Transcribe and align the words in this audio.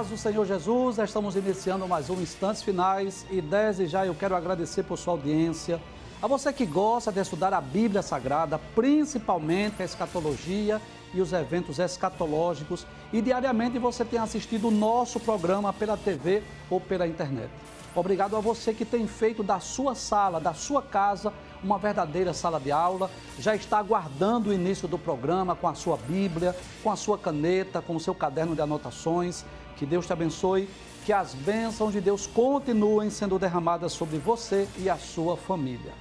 paz 0.00 0.08
do 0.08 0.16
Senhor 0.16 0.46
Jesus, 0.46 0.98
estamos 0.98 1.36
iniciando 1.36 1.86
mais 1.86 2.08
um 2.08 2.22
Instantes 2.22 2.62
Finais 2.62 3.26
e 3.30 3.42
desde 3.42 3.86
já 3.86 4.06
eu 4.06 4.14
quero 4.14 4.34
agradecer 4.34 4.82
por 4.82 4.96
sua 4.96 5.12
audiência. 5.12 5.78
A 6.22 6.26
você 6.26 6.54
que 6.54 6.64
gosta 6.64 7.12
de 7.12 7.20
estudar 7.20 7.52
a 7.52 7.60
Bíblia 7.60 8.00
Sagrada, 8.00 8.58
principalmente 8.74 9.82
a 9.82 9.84
escatologia 9.84 10.80
e 11.12 11.20
os 11.20 11.34
eventos 11.34 11.78
escatológicos, 11.78 12.86
e 13.12 13.20
diariamente 13.20 13.78
você 13.78 14.02
tem 14.02 14.18
assistido 14.18 14.68
o 14.68 14.70
nosso 14.70 15.20
programa 15.20 15.70
pela 15.70 15.98
TV 15.98 16.42
ou 16.70 16.80
pela 16.80 17.06
internet. 17.06 17.50
Obrigado 17.94 18.36
a 18.36 18.40
você 18.40 18.72
que 18.72 18.84
tem 18.84 19.06
feito 19.08 19.42
da 19.42 19.58
sua 19.58 19.96
sala, 19.96 20.40
da 20.40 20.54
sua 20.54 20.80
casa, 20.80 21.32
uma 21.62 21.76
verdadeira 21.76 22.32
sala 22.32 22.60
de 22.60 22.70
aula. 22.70 23.10
Já 23.38 23.56
está 23.56 23.78
aguardando 23.78 24.50
o 24.50 24.52
início 24.52 24.86
do 24.86 24.96
programa 24.96 25.56
com 25.56 25.66
a 25.66 25.74
sua 25.74 25.96
Bíblia, 25.96 26.54
com 26.84 26.90
a 26.92 26.96
sua 26.96 27.18
caneta, 27.18 27.82
com 27.82 27.96
o 27.96 28.00
seu 28.00 28.14
caderno 28.14 28.54
de 28.54 28.62
anotações. 28.62 29.44
Que 29.76 29.84
Deus 29.84 30.06
te 30.06 30.12
abençoe, 30.12 30.68
que 31.04 31.12
as 31.12 31.34
bênçãos 31.34 31.92
de 31.92 32.00
Deus 32.00 32.28
continuem 32.28 33.10
sendo 33.10 33.38
derramadas 33.40 33.92
sobre 33.92 34.18
você 34.18 34.68
e 34.78 34.88
a 34.88 34.96
sua 34.96 35.36
família. 35.36 35.92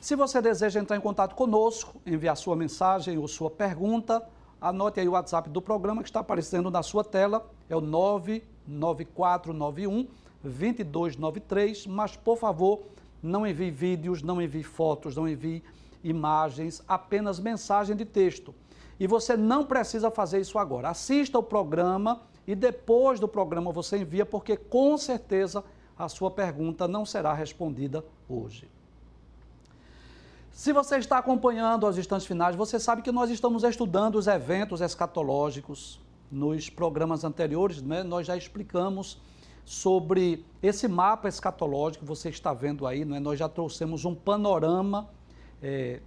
Se 0.00 0.14
você 0.14 0.40
deseja 0.40 0.78
entrar 0.78 0.96
em 0.96 1.00
contato 1.00 1.34
conosco, 1.34 2.00
enviar 2.06 2.36
sua 2.36 2.54
mensagem 2.54 3.18
ou 3.18 3.26
sua 3.26 3.50
pergunta, 3.50 4.24
anote 4.60 5.00
aí 5.00 5.08
o 5.08 5.12
WhatsApp 5.12 5.50
do 5.50 5.60
programa 5.60 6.04
que 6.04 6.08
está 6.08 6.20
aparecendo 6.20 6.70
na 6.70 6.84
sua 6.84 7.02
tela, 7.02 7.50
é 7.68 7.74
o 7.74 7.80
99491 7.80 10.06
2293, 10.40 11.88
mas 11.88 12.16
por 12.16 12.38
favor, 12.38 12.82
não 13.20 13.44
envie 13.44 13.72
vídeos, 13.72 14.22
não 14.22 14.40
envie 14.40 14.62
fotos, 14.62 15.16
não 15.16 15.28
envie 15.28 15.64
imagens, 16.04 16.80
apenas 16.86 17.40
mensagem 17.40 17.96
de 17.96 18.04
texto. 18.04 18.54
E 19.00 19.06
você 19.08 19.36
não 19.36 19.64
precisa 19.64 20.12
fazer 20.12 20.40
isso 20.40 20.60
agora. 20.60 20.90
Assista 20.90 21.40
o 21.40 21.42
programa 21.42 22.22
e 22.46 22.54
depois 22.54 23.18
do 23.18 23.26
programa 23.26 23.72
você 23.72 23.98
envia, 23.98 24.24
porque 24.24 24.56
com 24.56 24.96
certeza 24.96 25.64
a 25.98 26.08
sua 26.08 26.30
pergunta 26.30 26.86
não 26.86 27.04
será 27.04 27.34
respondida 27.34 28.04
hoje. 28.28 28.77
Se 30.58 30.72
você 30.72 30.96
está 30.96 31.18
acompanhando 31.18 31.86
as 31.86 31.96
instantes 31.96 32.26
finais, 32.26 32.56
você 32.56 32.80
sabe 32.80 33.00
que 33.00 33.12
nós 33.12 33.30
estamos 33.30 33.62
estudando 33.62 34.16
os 34.16 34.26
eventos 34.26 34.80
escatológicos. 34.80 36.00
Nos 36.32 36.68
programas 36.68 37.22
anteriores, 37.22 37.80
né, 37.80 38.02
nós 38.02 38.26
já 38.26 38.36
explicamos 38.36 39.20
sobre 39.64 40.44
esse 40.60 40.88
mapa 40.88 41.28
escatológico 41.28 42.04
que 42.04 42.08
você 42.08 42.28
está 42.28 42.52
vendo 42.52 42.88
aí. 42.88 43.04
Né, 43.04 43.20
nós 43.20 43.38
já 43.38 43.48
trouxemos 43.48 44.04
um 44.04 44.16
panorama 44.16 45.08
é, 45.62 46.00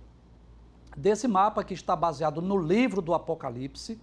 desse 0.98 1.30
mapa 1.30 1.64
que 1.64 1.74
está 1.74 1.96
baseado 1.96 2.42
no 2.42 2.58
livro 2.58 3.02
do 3.02 3.14
Apocalipse, 3.14 3.98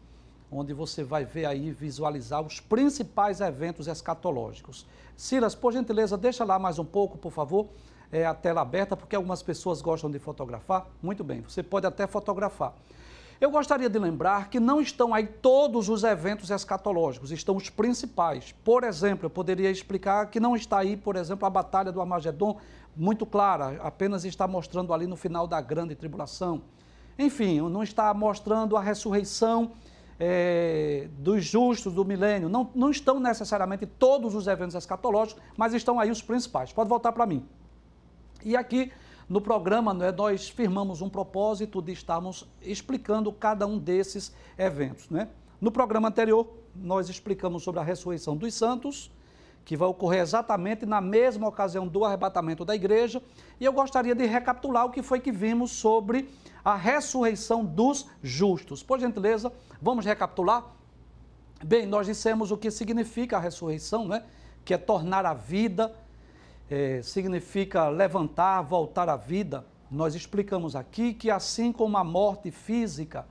onde 0.50 0.72
você 0.72 1.04
vai 1.04 1.26
ver 1.26 1.44
aí, 1.44 1.70
visualizar 1.72 2.40
os 2.40 2.58
principais 2.58 3.42
eventos 3.42 3.86
escatológicos. 3.86 4.86
Silas, 5.14 5.54
por 5.54 5.74
gentileza, 5.74 6.16
deixa 6.16 6.42
lá 6.42 6.58
mais 6.58 6.78
um 6.78 6.86
pouco, 6.86 7.18
por 7.18 7.32
favor 7.32 7.68
é, 8.12 8.26
a 8.26 8.34
tela 8.34 8.60
aberta, 8.60 8.96
porque 8.96 9.16
algumas 9.16 9.42
pessoas 9.42 9.80
gostam 9.80 10.10
de 10.10 10.18
fotografar. 10.18 10.86
Muito 11.02 11.22
bem, 11.22 11.40
você 11.42 11.62
pode 11.62 11.86
até 11.86 12.06
fotografar. 12.06 12.74
Eu 13.40 13.52
gostaria 13.52 13.88
de 13.88 13.98
lembrar 14.00 14.50
que 14.50 14.58
não 14.58 14.80
estão 14.80 15.14
aí 15.14 15.24
todos 15.24 15.88
os 15.88 16.02
eventos 16.02 16.50
escatológicos, 16.50 17.30
estão 17.30 17.54
os 17.54 17.70
principais. 17.70 18.52
Por 18.64 18.82
exemplo, 18.82 19.26
eu 19.26 19.30
poderia 19.30 19.70
explicar 19.70 20.26
que 20.26 20.40
não 20.40 20.56
está 20.56 20.78
aí, 20.78 20.96
por 20.96 21.14
exemplo, 21.14 21.46
a 21.46 21.50
Batalha 21.50 21.92
do 21.92 22.00
Armagedon, 22.00 22.58
muito 22.96 23.24
clara, 23.24 23.78
apenas 23.80 24.24
está 24.24 24.48
mostrando 24.48 24.92
ali 24.92 25.06
no 25.06 25.14
final 25.14 25.46
da 25.46 25.60
grande 25.60 25.94
tribulação. 25.94 26.62
Enfim, 27.16 27.60
não 27.60 27.82
está 27.82 28.12
mostrando 28.12 28.76
a 28.76 28.80
ressurreição 28.80 29.70
é, 30.18 31.08
dos 31.18 31.44
justos 31.44 31.92
do 31.92 32.04
milênio. 32.04 32.48
Não, 32.48 32.70
não 32.74 32.90
estão 32.90 33.20
necessariamente 33.20 33.86
todos 33.86 34.34
os 34.34 34.48
eventos 34.48 34.74
escatológicos, 34.74 35.40
mas 35.56 35.74
estão 35.74 36.00
aí 36.00 36.10
os 36.10 36.22
principais. 36.22 36.72
Pode 36.72 36.88
voltar 36.88 37.12
para 37.12 37.24
mim. 37.24 37.46
E 38.44 38.56
aqui 38.56 38.92
no 39.28 39.40
programa 39.40 39.92
né, 39.92 40.10
nós 40.10 40.48
firmamos 40.48 41.02
um 41.02 41.08
propósito 41.08 41.82
de 41.82 41.92
estarmos 41.92 42.48
explicando 42.62 43.32
cada 43.32 43.66
um 43.66 43.78
desses 43.78 44.32
eventos. 44.56 45.10
Né? 45.10 45.28
No 45.60 45.70
programa 45.70 46.08
anterior, 46.08 46.48
nós 46.74 47.08
explicamos 47.08 47.62
sobre 47.62 47.80
a 47.80 47.84
ressurreição 47.84 48.36
dos 48.36 48.54
santos, 48.54 49.10
que 49.64 49.76
vai 49.76 49.86
ocorrer 49.86 50.22
exatamente 50.22 50.86
na 50.86 51.00
mesma 51.00 51.46
ocasião 51.46 51.86
do 51.86 52.04
arrebatamento 52.04 52.64
da 52.64 52.74
igreja, 52.74 53.22
e 53.60 53.64
eu 53.66 53.72
gostaria 53.72 54.14
de 54.14 54.24
recapitular 54.24 54.86
o 54.86 54.90
que 54.90 55.02
foi 55.02 55.20
que 55.20 55.30
vimos 55.30 55.72
sobre 55.72 56.30
a 56.64 56.74
ressurreição 56.74 57.64
dos 57.64 58.06
justos. 58.22 58.82
Por 58.82 58.98
gentileza, 58.98 59.52
vamos 59.82 60.06
recapitular? 60.06 60.64
Bem, 61.62 61.86
nós 61.86 62.06
dissemos 62.06 62.50
o 62.50 62.56
que 62.56 62.70
significa 62.70 63.36
a 63.36 63.40
ressurreição, 63.40 64.08
né? 64.08 64.22
que 64.64 64.72
é 64.72 64.78
tornar 64.78 65.26
a 65.26 65.34
vida 65.34 65.94
é, 66.70 67.00
significa 67.02 67.88
levantar, 67.88 68.62
voltar 68.62 69.08
à 69.08 69.16
vida, 69.16 69.64
nós 69.90 70.14
explicamos 70.14 70.76
aqui 70.76 71.14
que 71.14 71.30
assim 71.30 71.72
como 71.72 71.96
a 71.96 72.04
morte 72.04 72.50
física 72.50 73.26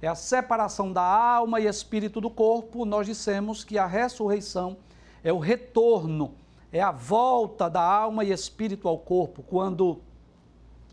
é 0.00 0.08
a 0.08 0.14
separação 0.14 0.92
da 0.92 1.02
alma 1.02 1.60
e 1.60 1.66
espírito 1.66 2.20
do 2.20 2.30
corpo, 2.30 2.84
nós 2.84 3.06
dissemos 3.06 3.64
que 3.64 3.76
a 3.76 3.86
ressurreição 3.86 4.76
é 5.22 5.32
o 5.32 5.38
retorno, 5.38 6.34
é 6.72 6.80
a 6.80 6.92
volta 6.92 7.68
da 7.68 7.82
alma 7.82 8.24
e 8.24 8.30
espírito 8.30 8.88
ao 8.88 8.98
corpo, 8.98 9.42
quando 9.42 10.00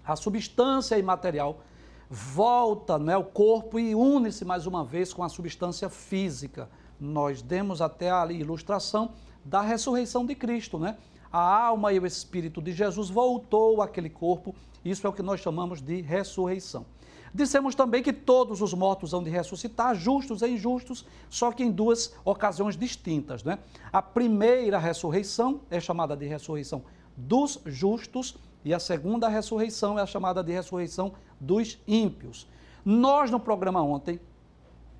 a 0.04 0.16
substância 0.16 0.98
imaterial 0.98 1.62
volta 2.10 3.00
né, 3.00 3.14
ao 3.14 3.24
corpo 3.24 3.80
e 3.80 3.96
une-se 3.96 4.44
mais 4.44 4.66
uma 4.66 4.84
vez 4.84 5.14
com 5.14 5.24
a 5.24 5.30
substância 5.30 5.90
física. 5.90 6.70
Nós 7.00 7.42
demos 7.42 7.82
até 7.82 8.12
a 8.12 8.26
ilustração 8.32 9.12
da 9.44 9.62
ressurreição 9.62 10.26
de 10.26 10.34
Cristo, 10.34 10.80
né? 10.80 10.98
A 11.32 11.66
alma 11.68 11.92
e 11.94 12.00
o 12.00 12.06
espírito 12.06 12.62
de 12.62 12.72
Jesus 12.72 13.10
voltou 13.10 13.82
àquele 13.82 14.10
corpo. 14.10 14.56
Isso 14.84 15.06
é 15.06 15.10
o 15.10 15.14
que 15.14 15.24
nós 15.24 15.40
chamamos 15.40 15.82
de 15.82 16.02
ressurreição. 16.02 16.86
Dissemos 17.34 17.76
também 17.76 18.02
que 18.02 18.14
todos 18.14 18.62
os 18.62 18.74
mortos 18.74 19.14
hão 19.14 19.22
de 19.22 19.30
ressuscitar, 19.30 19.94
justos 19.94 20.42
e 20.42 20.48
injustos, 20.48 21.06
só 21.30 21.52
que 21.52 21.64
em 21.64 21.70
duas 21.70 22.14
ocasiões 22.24 22.78
distintas. 22.78 23.44
Né? 23.44 23.60
A 23.92 24.02
primeira 24.02 24.78
ressurreição 24.78 25.60
é 25.70 25.80
chamada 25.82 26.16
de 26.16 26.26
ressurreição 26.26 26.84
dos 27.18 27.60
justos 27.66 28.38
e 28.64 28.74
a 28.74 28.80
segunda 28.80 29.28
ressurreição 29.28 30.00
é 30.00 30.02
a 30.02 30.06
chamada 30.06 30.42
de 30.42 30.54
ressurreição 30.54 31.14
dos 31.38 31.78
ímpios. 31.86 32.48
Nós, 32.86 33.30
no 33.30 33.40
programa 33.40 33.82
ontem, 33.82 34.20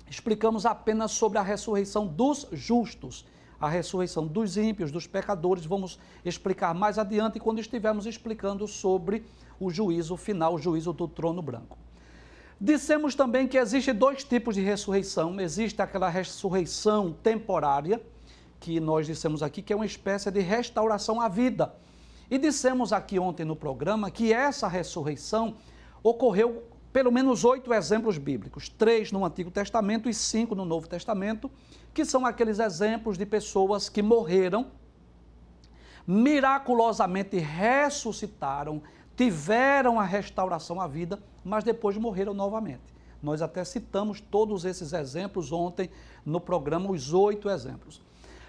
explicamos 0.08 0.66
apenas 0.66 1.12
sobre 1.12 1.38
a 1.38 1.42
ressurreição 1.42 2.06
dos 2.06 2.46
justos 2.52 3.24
a 3.60 3.68
ressurreição 3.68 4.26
dos 4.26 4.56
ímpios, 4.56 4.90
dos 4.90 5.06
pecadores. 5.06 5.64
Vamos 5.64 5.98
explicar 6.24 6.74
mais 6.74 6.98
adiante 6.98 7.40
quando 7.40 7.58
estivermos 7.58 8.06
explicando 8.06 8.66
sobre 8.66 9.24
o 9.58 9.70
juízo 9.70 10.16
final, 10.16 10.54
o 10.54 10.58
juízo 10.58 10.92
do 10.92 11.08
trono 11.08 11.42
branco. 11.42 11.78
Dissemos 12.60 13.14
também 13.14 13.46
que 13.46 13.58
existem 13.58 13.94
dois 13.94 14.24
tipos 14.24 14.54
de 14.54 14.62
ressurreição. 14.62 15.38
Existe 15.40 15.82
aquela 15.82 16.08
ressurreição 16.08 17.12
temporária, 17.12 18.00
que 18.58 18.80
nós 18.80 19.06
dissemos 19.06 19.42
aqui 19.42 19.60
que 19.60 19.72
é 19.72 19.76
uma 19.76 19.84
espécie 19.84 20.30
de 20.30 20.40
restauração 20.40 21.20
à 21.20 21.28
vida. 21.28 21.74
E 22.30 22.38
dissemos 22.38 22.92
aqui 22.92 23.18
ontem 23.18 23.44
no 23.44 23.54
programa 23.54 24.10
que 24.10 24.32
essa 24.32 24.66
ressurreição 24.66 25.56
ocorreu 26.02 26.64
pelo 26.92 27.12
menos 27.12 27.44
oito 27.44 27.74
exemplos 27.74 28.16
bíblicos, 28.16 28.70
três 28.70 29.12
no 29.12 29.22
Antigo 29.22 29.50
Testamento 29.50 30.08
e 30.08 30.14
cinco 30.14 30.54
no 30.54 30.64
Novo 30.64 30.88
Testamento, 30.88 31.50
que 31.96 32.04
são 32.04 32.26
aqueles 32.26 32.58
exemplos 32.58 33.16
de 33.16 33.24
pessoas 33.24 33.88
que 33.88 34.02
morreram, 34.02 34.66
miraculosamente 36.06 37.38
ressuscitaram, 37.38 38.82
tiveram 39.16 39.98
a 39.98 40.04
restauração 40.04 40.78
à 40.78 40.86
vida, 40.86 41.18
mas 41.42 41.64
depois 41.64 41.96
morreram 41.96 42.34
novamente. 42.34 42.82
Nós 43.22 43.40
até 43.40 43.64
citamos 43.64 44.20
todos 44.20 44.66
esses 44.66 44.92
exemplos 44.92 45.52
ontem 45.52 45.88
no 46.22 46.38
programa, 46.38 46.90
os 46.90 47.14
oito 47.14 47.48
exemplos. 47.48 48.02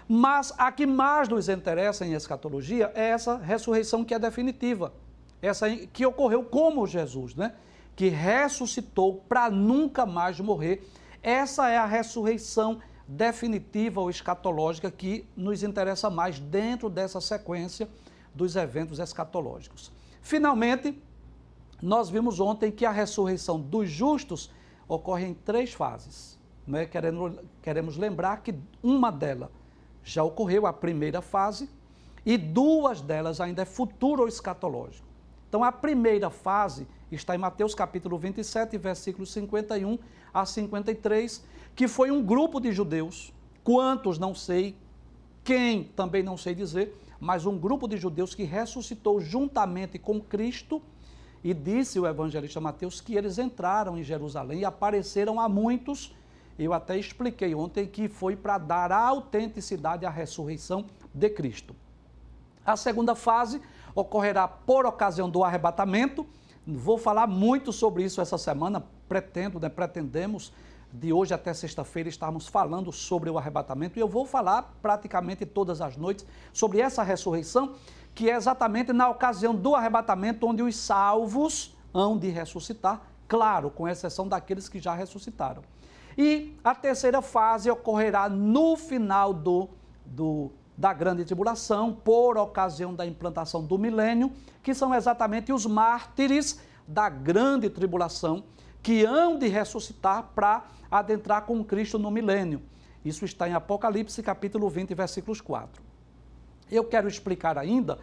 Mas 0.06 0.52
a 0.58 0.70
que 0.70 0.84
mais 0.84 1.26
nos 1.26 1.48
interessa 1.48 2.04
em 2.04 2.12
escatologia 2.12 2.92
é 2.94 3.08
essa 3.08 3.38
ressurreição 3.38 4.04
que 4.04 4.12
é 4.12 4.18
definitiva, 4.18 4.92
essa 5.40 5.74
que 5.74 6.04
ocorreu 6.04 6.44
como 6.44 6.86
Jesus, 6.86 7.34
né? 7.34 7.54
que 7.96 8.10
ressuscitou 8.10 9.24
para 9.26 9.48
nunca 9.48 10.04
mais 10.04 10.38
morrer. 10.38 10.86
Essa 11.22 11.70
é 11.70 11.78
a 11.78 11.86
ressurreição 11.86 12.78
definitiva 13.08 14.02
ou 14.02 14.10
escatológica 14.10 14.90
que 14.90 15.26
nos 15.34 15.62
interessa 15.62 16.10
mais 16.10 16.38
dentro 16.38 16.90
dessa 16.90 17.20
sequência 17.22 17.88
dos 18.34 18.54
eventos 18.54 18.98
escatológicos. 18.98 19.90
Finalmente, 20.20 21.02
nós 21.80 22.10
vimos 22.10 22.38
ontem 22.38 22.70
que 22.70 22.84
a 22.84 22.90
ressurreição 22.90 23.58
dos 23.58 23.88
justos 23.88 24.50
ocorre 24.86 25.26
em 25.26 25.34
três 25.34 25.72
fases. 25.72 26.38
Né? 26.66 26.84
Queremos, 26.84 27.38
queremos 27.62 27.96
lembrar 27.96 28.42
que 28.42 28.54
uma 28.82 29.10
delas 29.10 29.48
já 30.04 30.22
ocorreu, 30.22 30.66
a 30.66 30.72
primeira 30.72 31.22
fase, 31.22 31.68
e 32.26 32.36
duas 32.36 33.00
delas 33.00 33.40
ainda 33.40 33.62
é 33.62 33.64
futuro 33.64 34.22
ou 34.22 34.28
escatológico. 34.28 35.06
Então, 35.48 35.64
a 35.64 35.72
primeira 35.72 36.28
fase 36.28 36.86
está 37.10 37.34
em 37.34 37.38
Mateus 37.38 37.74
capítulo 37.74 38.18
27, 38.18 38.76
versículos 38.76 39.32
51 39.32 39.98
a 40.32 40.44
53, 40.44 41.42
que 41.78 41.86
foi 41.86 42.10
um 42.10 42.20
grupo 42.20 42.58
de 42.58 42.72
judeus, 42.72 43.32
quantos 43.62 44.18
não 44.18 44.34
sei, 44.34 44.74
quem 45.44 45.84
também 45.84 46.24
não 46.24 46.36
sei 46.36 46.52
dizer, 46.52 47.00
mas 47.20 47.46
um 47.46 47.56
grupo 47.56 47.86
de 47.86 47.96
judeus 47.96 48.34
que 48.34 48.42
ressuscitou 48.42 49.20
juntamente 49.20 49.96
com 49.96 50.20
Cristo 50.20 50.82
e 51.44 51.54
disse 51.54 52.00
o 52.00 52.04
evangelista 52.04 52.60
Mateus 52.60 53.00
que 53.00 53.14
eles 53.14 53.38
entraram 53.38 53.96
em 53.96 54.02
Jerusalém 54.02 54.58
e 54.58 54.64
apareceram 54.64 55.38
a 55.38 55.48
muitos. 55.48 56.12
Eu 56.58 56.72
até 56.72 56.98
expliquei 56.98 57.54
ontem 57.54 57.86
que 57.86 58.08
foi 58.08 58.34
para 58.34 58.58
dar 58.58 58.90
a 58.90 58.98
autenticidade 58.98 60.04
à 60.04 60.10
ressurreição 60.10 60.86
de 61.14 61.30
Cristo. 61.30 61.76
A 62.66 62.76
segunda 62.76 63.14
fase 63.14 63.62
ocorrerá 63.94 64.48
por 64.48 64.84
ocasião 64.84 65.30
do 65.30 65.44
arrebatamento. 65.44 66.26
Vou 66.66 66.98
falar 66.98 67.28
muito 67.28 67.72
sobre 67.72 68.02
isso 68.02 68.20
essa 68.20 68.36
semana, 68.36 68.84
pretendo, 69.08 69.60
né, 69.60 69.68
pretendemos 69.68 70.52
de 70.92 71.12
hoje 71.12 71.34
até 71.34 71.52
sexta-feira 71.52 72.08
estarmos 72.08 72.48
falando 72.48 72.90
sobre 72.90 73.28
o 73.28 73.38
arrebatamento 73.38 73.98
e 73.98 74.02
eu 74.02 74.08
vou 74.08 74.24
falar 74.24 74.74
praticamente 74.80 75.44
todas 75.44 75.80
as 75.80 75.96
noites 75.96 76.26
sobre 76.52 76.80
essa 76.80 77.02
ressurreição, 77.02 77.74
que 78.14 78.30
é 78.30 78.34
exatamente 78.34 78.92
na 78.92 79.08
ocasião 79.08 79.54
do 79.54 79.74
arrebatamento 79.74 80.46
onde 80.46 80.62
os 80.62 80.76
salvos 80.76 81.76
hão 81.92 82.16
de 82.16 82.28
ressuscitar, 82.28 83.02
claro, 83.26 83.70
com 83.70 83.86
exceção 83.86 84.26
daqueles 84.26 84.68
que 84.68 84.78
já 84.78 84.94
ressuscitaram. 84.94 85.62
E 86.16 86.58
a 86.64 86.74
terceira 86.74 87.22
fase 87.22 87.70
ocorrerá 87.70 88.28
no 88.28 88.76
final 88.76 89.32
do, 89.32 89.68
do, 90.04 90.50
da 90.76 90.92
grande 90.92 91.24
tribulação, 91.24 91.92
por 91.92 92.36
ocasião 92.36 92.92
da 92.92 93.06
implantação 93.06 93.62
do 93.62 93.78
milênio, 93.78 94.32
que 94.62 94.74
são 94.74 94.92
exatamente 94.94 95.52
os 95.52 95.64
mártires 95.64 96.60
da 96.88 97.08
grande 97.08 97.70
tribulação, 97.70 98.42
que 98.82 99.04
hão 99.04 99.38
de 99.38 99.48
ressuscitar 99.48 100.30
para 100.34 100.66
adentrar 100.90 101.44
com 101.44 101.62
Cristo 101.64 101.98
no 101.98 102.10
milênio. 102.10 102.62
Isso 103.04 103.24
está 103.24 103.48
em 103.48 103.52
Apocalipse 103.52 104.22
capítulo 104.22 104.68
20, 104.68 104.94
versículos 104.94 105.40
4. 105.40 105.82
Eu 106.70 106.84
quero 106.84 107.08
explicar 107.08 107.56
ainda 107.56 107.98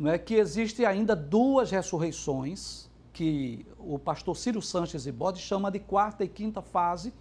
não 0.00 0.10
é, 0.10 0.18
que 0.18 0.34
existe 0.34 0.84
ainda 0.84 1.14
duas 1.14 1.70
ressurreições 1.70 2.88
que 3.12 3.66
o 3.78 3.98
pastor 3.98 4.34
Ciro 4.34 4.62
Sanches 4.62 5.04
e 5.04 5.12
Bode 5.12 5.38
chama 5.38 5.70
de 5.70 5.78
quarta 5.78 6.24
e 6.24 6.28
quinta 6.28 6.62
fase, 6.62 7.12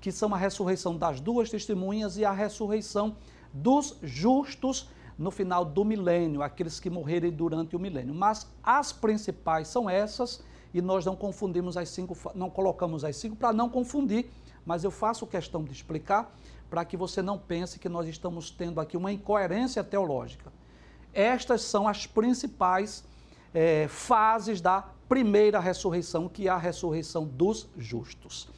que 0.00 0.10
são 0.10 0.34
a 0.34 0.36
ressurreição 0.36 0.96
das 0.96 1.20
duas 1.20 1.48
testemunhas 1.48 2.16
e 2.16 2.24
a 2.24 2.32
ressurreição 2.32 3.16
dos 3.52 3.96
justos 4.02 4.88
no 5.16 5.30
final 5.30 5.64
do 5.64 5.84
milênio, 5.84 6.42
aqueles 6.42 6.80
que 6.80 6.90
morrerem 6.90 7.30
durante 7.30 7.76
o 7.76 7.78
milênio. 7.78 8.12
Mas 8.12 8.50
as 8.62 8.92
principais 8.92 9.68
são 9.68 9.88
essas 9.88 10.42
e 10.74 10.82
nós 10.82 11.06
não 11.06 11.14
confundimos 11.14 11.76
as 11.76 11.88
cinco, 11.88 12.16
não 12.34 12.50
colocamos 12.50 13.04
as 13.04 13.16
cinco 13.16 13.36
para 13.36 13.52
não 13.52 13.70
confundir, 13.70 14.28
mas 14.66 14.82
eu 14.82 14.90
faço 14.90 15.24
questão 15.24 15.62
de 15.62 15.72
explicar 15.72 16.36
para 16.68 16.84
que 16.84 16.96
você 16.96 17.22
não 17.22 17.38
pense 17.38 17.78
que 17.78 17.88
nós 17.88 18.08
estamos 18.08 18.50
tendo 18.50 18.80
aqui 18.80 18.96
uma 18.96 19.12
incoerência 19.12 19.84
teológica. 19.84 20.52
Estas 21.12 21.62
são 21.62 21.86
as 21.86 22.06
principais 22.06 23.04
é, 23.54 23.86
fases 23.86 24.60
da 24.60 24.84
primeira 25.08 25.60
ressurreição, 25.60 26.28
que 26.28 26.48
é 26.48 26.50
a 26.50 26.56
ressurreição 26.56 27.24
dos 27.24 27.68
justos. 27.76 28.48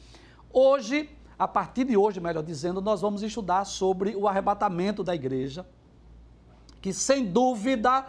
Hoje, 0.51 1.07
a 1.37 1.47
partir 1.47 1.83
de 1.83 1.95
hoje, 1.95 2.19
melhor 2.19 2.41
dizendo, 2.41 2.81
nós 2.81 3.01
vamos 3.01 3.21
estudar 3.21 3.63
sobre 3.65 4.15
o 4.15 4.27
arrebatamento 4.27 5.03
da 5.03 5.13
igreja, 5.13 5.67
que 6.81 6.91
sem 6.91 7.25
dúvida 7.25 8.07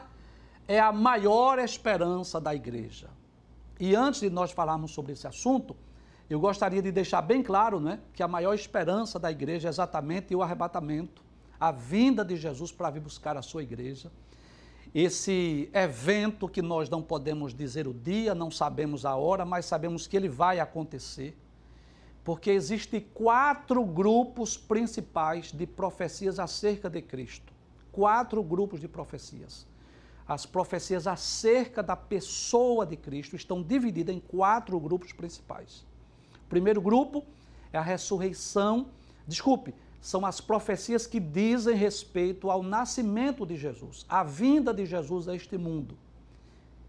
é 0.67 0.81
a 0.81 0.93
maior 0.93 1.59
esperança 1.59 2.41
da 2.41 2.55
igreja. 2.55 3.18
E 3.79 3.95
antes 3.95 4.21
de 4.21 4.31
nós 4.31 4.51
falarmos 4.51 4.91
sobre 4.91 5.13
esse 5.13 5.27
assunto, 5.27 5.77
eu 6.29 6.39
gostaria 6.41 6.83
de 6.83 6.93
deixar 6.93 7.23
bem 7.23 7.43
claro 7.43 7.81
né, 7.81 8.01
que 8.13 8.23
a 8.23 8.29
maior 8.29 8.53
esperança 8.55 9.19
da 9.19 9.31
igreja 9.31 9.69
é 9.69 9.71
exatamente 9.71 10.35
o 10.35 10.43
arrebatamento, 10.43 11.23
a 11.59 11.71
vinda 11.71 12.25
de 12.25 12.37
Jesus 12.37 12.71
para 12.73 12.91
vir 12.91 13.01
buscar 13.01 13.37
a 13.37 13.43
sua 13.43 13.63
igreja. 13.63 14.11
Esse 14.95 15.71
evento 15.73 16.49
que 16.49 16.61
nós 16.61 16.89
não 16.89 17.03
podemos 17.03 17.55
dizer 17.55 17.87
o 17.87 17.95
dia, 17.95 18.35
não 18.35 18.51
sabemos 18.51 19.05
a 19.05 19.15
hora, 19.15 19.45
mas 19.45 19.67
sabemos 19.67 20.07
que 20.07 20.17
ele 20.17 20.29
vai 20.29 20.61
acontecer, 20.61 21.37
porque 22.25 22.51
existem 22.51 23.01
quatro 23.01 23.85
grupos 23.85 24.57
principais 24.57 25.53
de 25.53 25.67
profecias 25.67 26.39
acerca 26.39 26.91
de 26.91 27.01
Cristo. 27.01 27.53
Quatro 27.93 28.43
grupos 28.43 28.81
de 28.81 28.89
profecias. 28.89 29.67
As 30.29 30.45
profecias 30.45 31.07
acerca 31.07 31.83
da 31.83 31.97
pessoa 31.97 32.85
de 32.85 32.97
Cristo 32.97 33.35
estão 33.35 33.63
divididas 33.63 34.15
em 34.15 34.21
quatro 34.21 34.79
grupos 34.79 35.11
principais. 35.11 35.87
O 36.45 36.49
primeiro 36.51 36.83
grupo 36.83 37.25
é 37.73 37.79
a 37.79 37.83
ressurreição, 37.83 38.89
desculpe, 39.27 39.75
são 40.03 40.27
as 40.27 40.39
profecias 40.39 41.07
que 41.07 41.19
dizem 41.19 41.75
respeito 41.75 42.51
ao 42.51 42.63
nascimento 42.63 43.47
de 43.47 43.57
Jesus, 43.57 44.05
à 44.07 44.23
vinda 44.23 44.73
de 44.75 44.85
Jesus 44.85 45.29
a 45.29 45.35
este 45.35 45.57
mundo. 45.57 45.97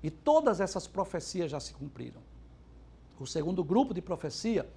E 0.03 0.11
todas 0.11 0.59
essas 0.59 0.85
profecias 0.85 1.49
já 1.49 1.61
se 1.61 1.73
cumpriram. 1.73 2.21
O 3.17 3.25
segundo 3.25 3.63
grupo 3.63 3.93
de 3.93 4.01
profecia 4.01 4.69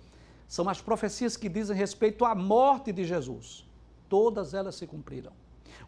são 0.49 0.69
as 0.69 0.81
profecias 0.81 1.37
que 1.37 1.49
dizem 1.49 1.76
respeito 1.76 2.25
à 2.25 2.35
morte 2.35 2.92
de 2.92 3.04
Jesus. 3.04 3.64
Todas 4.09 4.54
elas 4.54 4.76
se 4.76 4.87
cumpriram. 4.87 5.33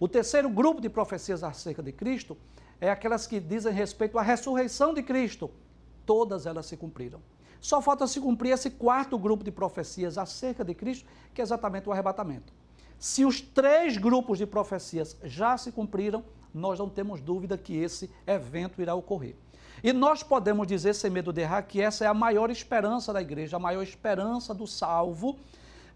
O 0.00 0.09
terceiro 0.09 0.49
grupo 0.49 0.81
de 0.81 0.88
profecias 0.88 1.45
acerca 1.45 1.83
de 1.83 1.93
Cristo 1.93 2.37
é 2.81 2.90
aquelas 2.90 3.26
que 3.26 3.40
dizem 3.40 3.73
respeito 3.73 4.19
à 4.19 4.23
ressurreição 4.23 4.93
de 4.93 5.02
Cristo. 5.02 5.50
Todas 6.04 6.47
elas 6.47 6.66
se 6.66 6.76
cumpriram. 6.76 7.21
Só 7.61 7.81
falta 7.81 8.07
se 8.07 8.21
cumprir 8.21 8.50
esse 8.50 8.71
quarto 8.71 9.19
grupo 9.19 9.43
de 9.43 9.50
profecias 9.50 10.19
acerca 10.19 10.62
de 10.62 10.75
Cristo, 10.75 11.09
que 11.33 11.40
é 11.40 11.45
exatamente 11.45 11.88
o 11.88 11.93
arrebatamento. 11.93 12.52
Se 12.99 13.25
os 13.25 13.40
três 13.40 13.97
grupos 13.97 14.38
de 14.38 14.47
profecias 14.47 15.16
já 15.25 15.57
se 15.57 15.73
cumpriram, 15.73 16.25
nós 16.52 16.78
não 16.78 16.88
temos 16.88 17.21
dúvida 17.21 17.57
que 17.57 17.75
esse 17.75 18.11
evento 18.26 18.81
irá 18.81 18.95
ocorrer. 18.95 19.35
E 19.83 19.93
nós 19.93 20.23
podemos 20.23 20.66
dizer, 20.66 20.95
sem 20.95 21.11
medo 21.11 21.33
de 21.33 21.40
errar, 21.40 21.62
que 21.62 21.81
essa 21.81 22.04
é 22.04 22.07
a 22.07 22.14
maior 22.14 22.50
esperança 22.50 23.12
da 23.12 23.21
igreja, 23.21 23.57
a 23.57 23.61
maior 23.61 23.83
esperança 23.83 24.54
do 24.54 24.66
salvo, 24.66 25.38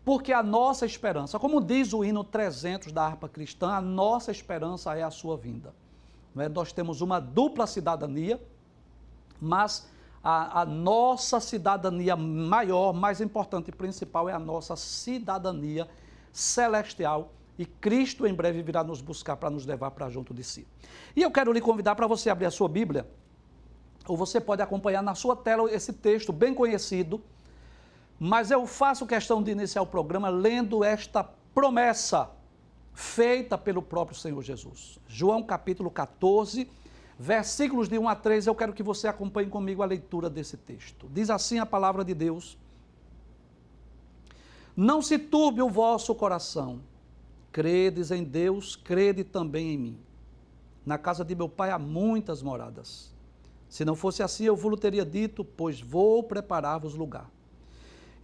porque 0.04 0.32
a 0.32 0.42
nossa 0.42 0.86
esperança, 0.86 1.38
como 1.38 1.60
diz 1.60 1.92
o 1.92 2.04
hino 2.04 2.24
300 2.24 2.92
da 2.92 3.04
harpa 3.04 3.28
cristã, 3.28 3.72
a 3.72 3.80
nossa 3.80 4.30
esperança 4.30 4.96
é 4.96 5.02
a 5.02 5.10
sua 5.10 5.36
vinda. 5.36 5.74
É? 6.40 6.48
Nós 6.48 6.72
temos 6.72 7.00
uma 7.00 7.20
dupla 7.20 7.66
cidadania, 7.66 8.40
mas 9.40 9.88
a, 10.22 10.62
a, 10.62 10.66
nossa 10.66 11.40
cidadania 11.40 12.16
maior, 12.16 12.92
mais 12.92 13.20
importante 13.20 13.68
e 13.68 13.72
principal 13.72 14.28
é 14.28 14.32
a 14.32 14.38
nossa 14.38 14.76
cidadania 14.76 15.88
celestial 16.32 17.32
e 17.58 17.66
Cristo 17.66 18.26
em 18.26 18.32
breve 18.32 18.62
virá 18.62 18.84
nos 18.84 19.00
buscar 19.00 19.36
para 19.36 19.50
nos 19.50 19.66
levar 19.66 19.90
para 19.90 20.08
junto 20.08 20.32
de 20.32 20.44
si. 20.44 20.66
E 21.16 21.22
eu 21.22 21.30
quero 21.30 21.52
lhe 21.52 21.60
convidar 21.60 21.96
para 21.96 22.06
você 22.06 22.30
abrir 22.30 22.46
a 22.46 22.50
sua 22.50 22.68
Bíblia, 22.68 23.08
ou 24.06 24.16
você 24.16 24.40
pode 24.40 24.62
acompanhar 24.62 25.02
na 25.02 25.14
sua 25.14 25.34
tela 25.34 25.70
esse 25.70 25.92
texto 25.92 26.32
bem 26.32 26.54
conhecido, 26.54 27.20
mas 28.18 28.50
eu 28.50 28.66
faço 28.66 29.06
questão 29.06 29.42
de 29.42 29.50
iniciar 29.50 29.82
o 29.82 29.86
programa 29.86 30.28
lendo 30.28 30.84
esta 30.84 31.24
promessa 31.52 32.30
feita 32.98 33.56
pelo 33.56 33.80
próprio 33.80 34.18
Senhor 34.18 34.42
Jesus. 34.42 34.98
João 35.06 35.40
capítulo 35.40 35.88
14, 35.88 36.68
versículos 37.16 37.88
de 37.88 37.96
1 37.96 38.08
a 38.08 38.16
3, 38.16 38.48
eu 38.48 38.56
quero 38.56 38.72
que 38.72 38.82
você 38.82 39.06
acompanhe 39.06 39.48
comigo 39.48 39.84
a 39.84 39.86
leitura 39.86 40.28
desse 40.28 40.56
texto. 40.56 41.08
Diz 41.08 41.30
assim 41.30 41.60
a 41.60 41.64
palavra 41.64 42.04
de 42.04 42.12
Deus: 42.12 42.58
Não 44.76 45.00
se 45.00 45.16
turbe 45.16 45.62
o 45.62 45.70
vosso 45.70 46.12
coração. 46.12 46.80
Credes 47.52 48.10
em 48.10 48.24
Deus, 48.24 48.74
crede 48.74 49.22
também 49.22 49.74
em 49.74 49.78
mim. 49.78 49.98
Na 50.84 50.98
casa 50.98 51.24
de 51.24 51.36
meu 51.36 51.48
pai 51.48 51.70
há 51.70 51.78
muitas 51.78 52.42
moradas. 52.42 53.14
Se 53.68 53.84
não 53.84 53.94
fosse 53.94 54.24
assim, 54.24 54.42
eu 54.42 54.56
vos 54.56 54.78
teria 54.80 55.06
dito, 55.06 55.44
pois 55.44 55.80
vou 55.80 56.24
preparar-vos 56.24 56.96
lugar. 56.96 57.30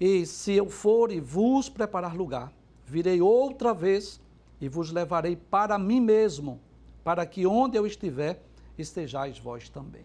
E 0.01 0.27
se 0.27 0.53
eu 0.53 0.69
for 0.69 1.13
e 1.13 1.21
vos 1.21 1.69
preparar 1.69 2.17
lugar, 2.17 2.53
virei 2.85 3.23
outra 3.23 3.73
vez 3.73 4.21
e 4.61 4.69
vos 4.69 4.91
levarei 4.91 5.37
para 5.37 5.79
mim 5.79 6.01
mesmo, 6.01 6.61
para 7.03 7.27
que 7.27 7.47
onde 7.47 7.77
eu 7.77 7.87
estiver, 7.87 8.43
estejais 8.79 9.39
vós 9.39 9.69
também. 9.69 10.05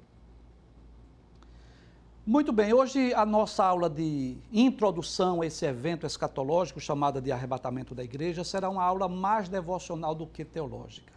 Muito 2.25 2.51
bem, 2.51 2.73
hoje 2.73 3.11
a 3.15 3.25
nossa 3.25 3.65
aula 3.65 3.89
de 3.89 4.37
introdução 4.51 5.41
a 5.41 5.47
esse 5.47 5.65
evento 5.65 6.05
escatológico, 6.05 6.79
chamada 6.79 7.19
de 7.19 7.31
arrebatamento 7.31 7.95
da 7.95 8.03
igreja, 8.03 8.43
será 8.43 8.69
uma 8.69 8.83
aula 8.83 9.07
mais 9.07 9.49
devocional 9.49 10.13
do 10.13 10.27
que 10.27 10.45
teológica. 10.45 11.13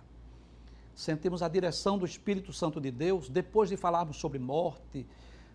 Sentimos 0.94 1.42
a 1.42 1.48
direção 1.48 1.98
do 1.98 2.06
Espírito 2.06 2.52
Santo 2.52 2.80
de 2.80 2.90
Deus, 2.90 3.28
depois 3.28 3.68
de 3.68 3.76
falarmos 3.76 4.16
sobre 4.16 4.38
morte, 4.38 5.06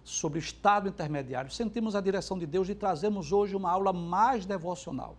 sobre 0.03 0.38
o 0.38 0.41
estado 0.41 0.88
intermediário, 0.88 1.51
sentimos 1.51 1.96
a 1.96 2.01
direção 2.01 2.38
de 2.39 2.46
Deus 2.46 2.69
e 2.69 2.75
trazemos 2.75 3.31
hoje 3.31 3.55
uma 3.55 3.69
aula 3.69 3.91
mais 3.91 4.46
devocional. 4.46 5.17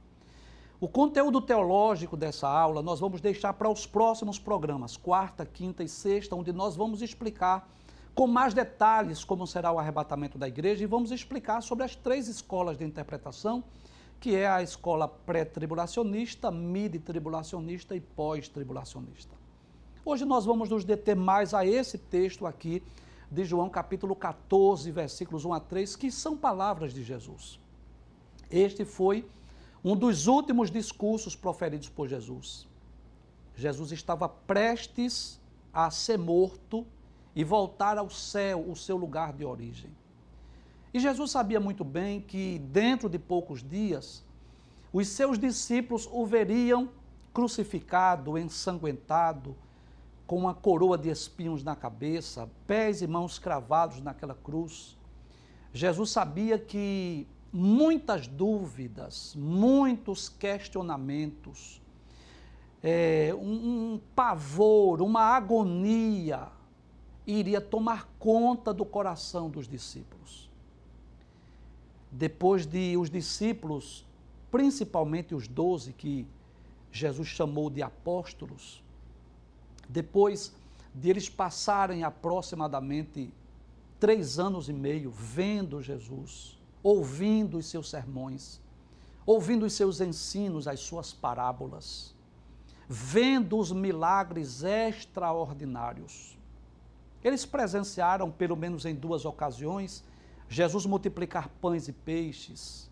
O 0.80 0.86
conteúdo 0.86 1.40
teológico 1.40 2.16
dessa 2.16 2.48
aula 2.48 2.80
nós 2.82 3.00
vamos 3.00 3.20
deixar 3.20 3.52
para 3.52 3.68
os 3.68 3.84
próximos 3.84 4.38
programas, 4.38 4.96
quarta, 4.96 5.44
quinta 5.44 5.82
e 5.82 5.88
sexta, 5.88 6.36
onde 6.36 6.52
nós 6.52 6.76
vamos 6.76 7.02
explicar 7.02 7.68
com 8.14 8.28
mais 8.28 8.54
detalhes 8.54 9.24
como 9.24 9.44
será 9.44 9.72
o 9.72 9.78
arrebatamento 9.80 10.38
da 10.38 10.46
igreja 10.46 10.84
e 10.84 10.86
vamos 10.86 11.10
explicar 11.10 11.62
sobre 11.62 11.84
as 11.84 11.96
três 11.96 12.28
escolas 12.28 12.78
de 12.78 12.84
interpretação, 12.84 13.64
que 14.20 14.36
é 14.36 14.46
a 14.46 14.62
escola 14.62 15.08
pré-tribulacionista, 15.08 16.48
mid-tribulacionista 16.48 17.96
e 17.96 18.00
pós-tribulacionista. 18.00 19.34
Hoje 20.04 20.24
nós 20.24 20.44
vamos 20.44 20.70
nos 20.70 20.84
deter 20.84 21.16
mais 21.16 21.54
a 21.54 21.66
esse 21.66 21.98
texto 21.98 22.46
aqui 22.46 22.84
de 23.28 23.44
João 23.44 23.68
capítulo 23.68 24.14
14, 24.14 24.88
versículos 24.92 25.44
1 25.44 25.54
a 25.54 25.58
3, 25.58 25.96
que 25.96 26.08
são 26.12 26.36
palavras 26.36 26.94
de 26.94 27.02
Jesus. 27.02 27.58
Este 28.48 28.84
foi 28.84 29.28
um 29.84 29.96
dos 29.96 30.26
últimos 30.26 30.70
discursos 30.70 31.36
proferidos 31.36 31.88
por 31.88 32.08
Jesus. 32.08 32.66
Jesus 33.54 33.92
estava 33.92 34.28
prestes 34.28 35.40
a 35.72 35.90
ser 35.90 36.18
morto 36.18 36.86
e 37.34 37.44
voltar 37.44 37.98
ao 37.98 38.10
céu, 38.10 38.64
o 38.68 38.74
seu 38.74 38.96
lugar 38.96 39.32
de 39.32 39.44
origem. 39.44 39.90
E 40.92 40.98
Jesus 40.98 41.30
sabia 41.30 41.60
muito 41.60 41.84
bem 41.84 42.20
que 42.20 42.58
dentro 42.58 43.08
de 43.08 43.18
poucos 43.18 43.62
dias, 43.62 44.24
os 44.92 45.06
seus 45.08 45.38
discípulos 45.38 46.08
o 46.10 46.24
veriam 46.24 46.88
crucificado, 47.32 48.38
ensanguentado, 48.38 49.54
com 50.26 50.36
uma 50.36 50.54
coroa 50.54 50.98
de 50.98 51.08
espinhos 51.08 51.62
na 51.62 51.74
cabeça, 51.74 52.50
pés 52.66 53.00
e 53.00 53.06
mãos 53.06 53.38
cravados 53.38 54.00
naquela 54.00 54.34
cruz. 54.34 54.96
Jesus 55.72 56.10
sabia 56.10 56.58
que 56.58 57.26
muitas 57.52 58.26
dúvidas, 58.26 59.34
muitos 59.36 60.28
questionamentos, 60.28 61.80
é, 62.82 63.34
um, 63.34 63.94
um 63.94 64.00
pavor, 64.14 65.00
uma 65.02 65.22
agonia, 65.22 66.48
iria 67.26 67.60
tomar 67.60 68.08
conta 68.18 68.72
do 68.72 68.84
coração 68.84 69.50
dos 69.50 69.68
discípulos. 69.68 70.48
Depois 72.10 72.64
de 72.64 72.96
os 72.96 73.10
discípulos, 73.10 74.04
principalmente 74.50 75.34
os 75.34 75.46
doze 75.46 75.92
que 75.92 76.26
Jesus 76.90 77.28
chamou 77.28 77.68
de 77.68 77.82
apóstolos, 77.82 78.82
depois 79.88 80.54
de 80.94 81.10
eles 81.10 81.28
passarem 81.28 82.02
aproximadamente 82.02 83.32
três 84.00 84.38
anos 84.38 84.68
e 84.68 84.72
meio 84.72 85.10
vendo 85.10 85.82
Jesus, 85.82 86.57
ouvindo 86.88 87.58
os 87.58 87.66
seus 87.66 87.90
sermões, 87.90 88.60
ouvindo 89.26 89.66
os 89.66 89.74
seus 89.74 90.00
ensinos, 90.00 90.66
as 90.66 90.80
suas 90.80 91.12
parábolas, 91.12 92.14
vendo 92.88 93.58
os 93.58 93.70
milagres 93.70 94.62
extraordinários, 94.62 96.38
eles 97.22 97.44
presenciaram, 97.44 98.30
pelo 98.30 98.56
menos 98.56 98.86
em 98.86 98.94
duas 98.94 99.26
ocasiões, 99.26 100.02
Jesus 100.48 100.86
multiplicar 100.86 101.50
pães 101.60 101.88
e 101.88 101.92
peixes. 101.92 102.90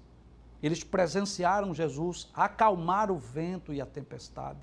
Eles 0.62 0.84
presenciaram 0.84 1.72
Jesus 1.72 2.28
acalmar 2.34 3.10
o 3.10 3.16
vento 3.16 3.72
e 3.72 3.80
a 3.80 3.86
tempestade. 3.86 4.60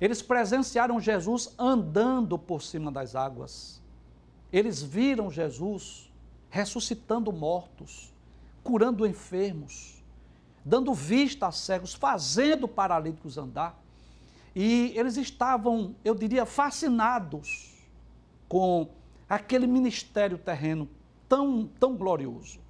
Eles 0.00 0.22
presenciaram 0.22 0.98
Jesus 0.98 1.52
andando 1.58 2.38
por 2.38 2.62
cima 2.62 2.90
das 2.90 3.14
águas. 3.14 3.82
Eles 4.50 4.80
viram 4.80 5.30
Jesus 5.30 6.10
ressuscitando 6.48 7.30
mortos, 7.30 8.14
curando 8.68 9.06
enfermos, 9.06 10.04
dando 10.62 10.92
vista 10.92 11.46
a 11.46 11.50
cegos, 11.50 11.94
fazendo 11.94 12.68
paralíticos 12.68 13.38
andar. 13.38 13.82
E 14.54 14.92
eles 14.94 15.16
estavam, 15.16 15.96
eu 16.04 16.14
diria, 16.14 16.44
fascinados 16.44 17.72
com 18.46 18.86
aquele 19.26 19.66
ministério 19.66 20.36
terreno 20.36 20.86
tão, 21.26 21.66
tão 21.80 21.96
glorioso. 21.96 22.60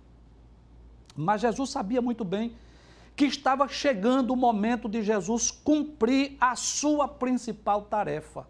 Mas 1.17 1.41
Jesus 1.41 1.71
sabia 1.71 2.01
muito 2.01 2.25
bem 2.25 2.55
que 3.17 3.25
estava 3.25 3.67
chegando 3.67 4.33
o 4.33 4.37
momento 4.37 4.89
de 4.89 5.03
Jesus 5.03 5.51
cumprir 5.51 6.37
a 6.41 6.55
sua 6.55 7.09
principal 7.09 7.83
tarefa, 7.83 8.47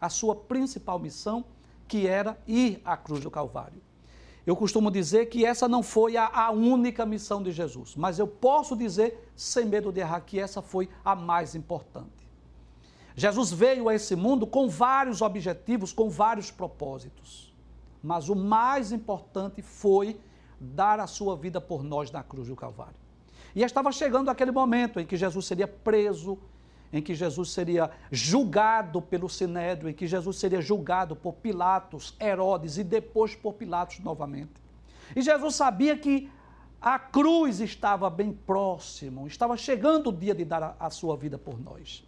a 0.00 0.08
sua 0.08 0.34
principal 0.34 0.98
missão, 0.98 1.44
que 1.86 2.06
era 2.06 2.38
ir 2.46 2.80
à 2.82 2.96
cruz 2.96 3.20
do 3.20 3.30
Calvário. 3.30 3.87
Eu 4.48 4.56
costumo 4.56 4.90
dizer 4.90 5.26
que 5.26 5.44
essa 5.44 5.68
não 5.68 5.82
foi 5.82 6.16
a, 6.16 6.26
a, 6.26 6.50
única 6.50 7.04
missão 7.04 7.42
de 7.42 7.52
Jesus, 7.52 7.94
mas 7.94 8.18
eu 8.18 8.26
posso 8.26 8.74
dizer, 8.74 9.30
sem 9.36 9.66
medo 9.66 9.92
de 9.92 10.00
errar, 10.00 10.22
que 10.22 10.40
essa 10.40 10.62
foi 10.62 10.88
a 11.04 11.14
mais 11.14 11.54
importante. 11.54 12.26
Jesus 13.14 13.52
veio 13.52 13.90
a 13.90 13.94
esse 13.94 14.16
mundo 14.16 14.46
com 14.46 14.66
vários 14.66 15.20
objetivos, 15.20 15.92
com 15.92 16.08
vários 16.08 16.50
propósitos. 16.50 17.54
Mas 18.02 18.30
o 18.30 18.34
mais 18.34 18.90
importante 18.90 19.60
foi 19.60 20.18
dar 20.58 20.98
a 20.98 21.06
sua 21.06 21.36
vida 21.36 21.60
por 21.60 21.84
nós 21.84 22.10
na 22.10 22.22
cruz 22.22 22.48
do 22.48 22.56
Calvário. 22.56 22.96
E 23.54 23.62
estava 23.62 23.92
chegando 23.92 24.30
aquele 24.30 24.50
momento 24.50 24.98
em 24.98 25.04
que 25.04 25.18
Jesus 25.18 25.44
seria 25.44 25.68
preso, 25.68 26.38
em 26.92 27.02
que 27.02 27.14
Jesus 27.14 27.50
seria 27.50 27.90
julgado 28.10 29.02
pelo 29.02 29.28
Sinédrio, 29.28 29.90
em 29.90 29.94
que 29.94 30.06
Jesus 30.06 30.38
seria 30.38 30.60
julgado 30.60 31.14
por 31.14 31.34
Pilatos, 31.34 32.14
Herodes 32.20 32.78
e 32.78 32.84
depois 32.84 33.34
por 33.34 33.54
Pilatos 33.54 34.00
novamente. 34.00 34.52
E 35.14 35.22
Jesus 35.22 35.54
sabia 35.54 35.96
que 35.96 36.30
a 36.80 36.98
cruz 36.98 37.60
estava 37.60 38.08
bem 38.08 38.32
próximo, 38.32 39.26
estava 39.26 39.56
chegando 39.56 40.10
o 40.10 40.12
dia 40.12 40.34
de 40.34 40.44
dar 40.44 40.62
a, 40.62 40.76
a 40.78 40.90
sua 40.90 41.16
vida 41.16 41.36
por 41.36 41.60
nós. 41.60 42.04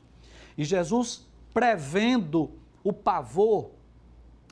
E 0.57 0.65
Jesus, 0.65 1.27
prevendo 1.53 2.51
o 2.83 2.93
pavor, 2.93 3.71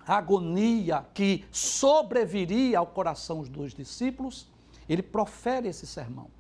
a 0.07 0.17
agonia 0.17 1.07
que 1.13 1.45
sobreviria 1.51 2.79
ao 2.79 2.87
coração 2.87 3.43
dos 3.43 3.75
discípulos, 3.75 4.49
ele 4.89 5.03
profere 5.03 5.69
esse 5.69 5.87
sermão. 5.87 6.31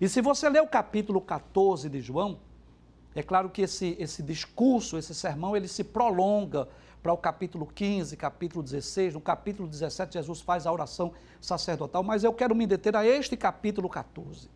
E 0.00 0.08
se 0.08 0.20
você 0.20 0.48
ler 0.48 0.60
o 0.60 0.66
capítulo 0.66 1.20
14 1.20 1.88
de 1.88 2.00
João, 2.00 2.38
é 3.14 3.22
claro 3.22 3.50
que 3.50 3.62
esse, 3.62 3.96
esse 3.98 4.22
discurso, 4.22 4.96
esse 4.96 5.14
sermão, 5.14 5.56
ele 5.56 5.66
se 5.66 5.82
prolonga 5.82 6.68
para 7.02 7.12
o 7.12 7.16
capítulo 7.16 7.66
15, 7.66 8.16
capítulo 8.16 8.62
16. 8.62 9.14
No 9.14 9.20
capítulo 9.20 9.68
17, 9.68 10.14
Jesus 10.14 10.40
faz 10.40 10.66
a 10.66 10.72
oração 10.72 11.12
sacerdotal, 11.40 12.02
mas 12.02 12.22
eu 12.22 12.32
quero 12.32 12.54
me 12.54 12.66
deter 12.66 12.94
a 12.94 13.04
este 13.04 13.36
capítulo 13.36 13.88
14. 13.88 14.48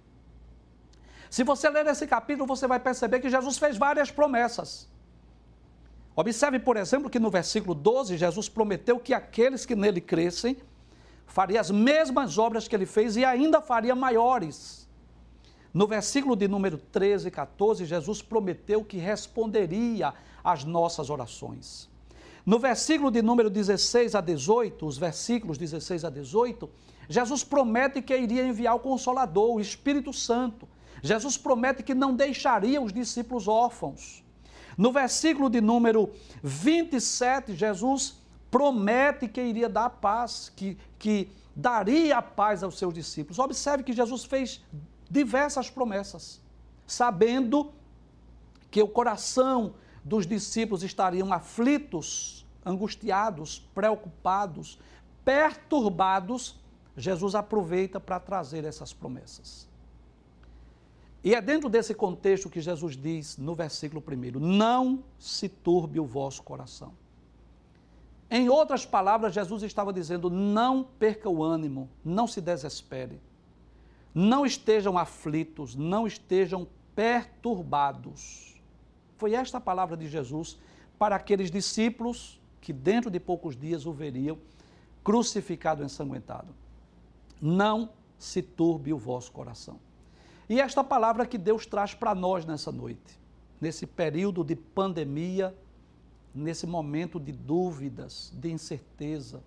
Se 1.29 1.43
você 1.43 1.69
ler 1.69 1.87
esse 1.87 2.07
capítulo, 2.07 2.47
você 2.47 2.67
vai 2.69 2.79
perceber 2.79 3.19
que 3.19 3.29
Jesus 3.29 3.59
fez 3.59 3.77
várias 3.77 4.11
promessas. 4.11 4.89
Observe, 6.15 6.61
por 6.61 6.77
exemplo, 6.77 7.11
que 7.11 7.19
no 7.19 7.29
versículo 7.31 7.75
12, 7.75 8.17
Jesus 8.17 8.49
prometeu 8.49 9.01
que 9.01 9.13
aqueles 9.13 9.67
que 9.67 9.75
nele 9.75 10.01
crescem 10.01 10.57
faria 11.27 11.61
as 11.61 11.73
mesmas 11.73 12.39
obras 12.39 12.69
que 12.69 12.77
ele 12.77 12.87
fez 12.87 13.17
e 13.17 13.25
ainda 13.25 13.61
faria 13.61 13.97
maiores. 13.97 14.89
No 15.75 15.89
versículo 15.89 16.37
de 16.37 16.47
número 16.47 16.79
13 16.79 17.27
e 17.27 17.31
14, 17.33 17.85
Jesus 17.85 18.23
prometeu 18.23 18.85
que 18.85 18.97
responderia 18.97 20.15
às 20.45 20.63
nossas 20.65 21.11
orações. 21.11 21.91
No 22.47 22.61
versículo 22.61 23.11
de 23.11 23.21
número 23.21 23.51
16 23.51 24.15
a 24.15 24.21
18, 24.21 24.87
os 24.87 24.97
versículos 24.97 25.59
16 25.59 26.05
a 26.05 26.11
18, 26.11 26.71
Jesus 27.09 27.43
promete 27.43 28.01
que 28.01 28.17
iria 28.17 28.47
enviar 28.47 28.77
o 28.77 28.81
Consolador, 28.81 29.57
o 29.57 29.61
Espírito 29.61 30.13
Santo, 30.13 30.69
Jesus 31.03 31.37
promete 31.37 31.83
que 31.83 31.95
não 31.95 32.15
deixaria 32.15 32.81
os 32.81 32.93
discípulos 32.93 33.49
órfãos. 33.49 34.25
No 34.79 34.93
versículo 34.93 35.51
de 35.51 35.61
número 35.61 36.11
27, 36.43 37.55
Jesus 37.55 38.21
promete 38.51 39.27
que 39.27 39.43
iria 39.43 39.69
dar 39.69 39.91
paz, 39.91 40.53
que, 40.55 40.79
que 40.99 41.29
daria 41.55 42.19
a 42.19 42.23
paz 42.23 42.63
aos 42.63 42.79
seus 42.79 42.95
discípulos. 42.95 43.39
Observe 43.39 43.83
que 43.83 43.93
Jesus 43.93 44.25
fez 44.25 44.63
diversas 45.11 45.71
promessas, 45.71 46.41
sabendo 46.87 47.73
que 48.71 48.83
o 48.83 48.89
coração 48.89 49.75
dos 50.05 50.27
discípulos 50.27 50.83
estariam 50.83 51.33
aflitos, 51.33 52.45
angustiados, 52.65 53.61
preocupados, 53.75 54.79
perturbados. 55.25 56.57
Jesus 56.97 57.35
aproveita 57.35 57.99
para 57.99 58.21
trazer 58.21 58.65
essas 58.65 58.93
promessas. 58.93 59.69
E 61.23 61.35
é 61.35 61.41
dentro 61.41 61.71
desse 61.71 61.95
contexto 61.95 62.51
que 62.51 62.61
Jesus 62.61 62.97
diz 62.97 63.39
no 63.39 63.55
versículo 63.55 64.03
1: 64.07 64.39
Não 64.39 65.03
se 65.19 65.49
turbe 65.49 65.99
o 65.99 66.05
vosso 66.05 66.43
coração. 66.43 66.93
Em 68.31 68.49
outras 68.49 68.85
palavras, 68.85 69.33
Jesus 69.33 69.63
estava 69.63 69.93
dizendo: 69.93 70.29
não 70.29 70.83
perca 70.83 71.29
o 71.31 71.43
ânimo, 71.43 71.89
não 72.05 72.27
se 72.27 72.41
desespere, 72.41 73.21
não 74.15 74.47
estejam 74.47 74.97
aflitos, 74.97 75.75
não 75.75 76.07
estejam 76.07 76.69
perturbados. 76.95 78.55
Foi 79.19 79.35
esta 79.35 79.59
a 79.59 79.61
palavra 79.61 79.97
de 79.97 80.09
Jesus 80.09 80.57
para 80.99 81.17
aqueles 81.17 81.51
discípulos 81.51 82.41
que 82.61 82.73
dentro 82.73 83.11
de 83.11 83.19
poucos 83.19 83.57
dias 83.57 83.85
o 83.85 83.93
veriam 83.93 84.39
crucificado 85.03 85.83
ensanguentado. 85.83 86.55
Não 87.41 87.91
se 88.19 88.41
turbe 88.41 88.93
o 88.93 88.99
vosso 88.99 89.33
coração. 89.33 89.79
E 90.49 90.61
esta 90.61 90.85
palavra 90.85 91.27
que 91.27 91.37
Deus 91.37 91.67
traz 91.67 91.95
para 91.95 92.15
nós 92.15 92.45
nessa 92.45 92.71
noite, 92.71 93.19
nesse 93.61 93.87
período 93.87 94.45
de 94.45 94.55
pandemia, 94.55 95.55
nesse 96.35 96.67
momento 96.67 97.19
de 97.19 97.33
dúvidas, 97.33 98.33
de 98.35 98.51
incerteza, 98.51 99.43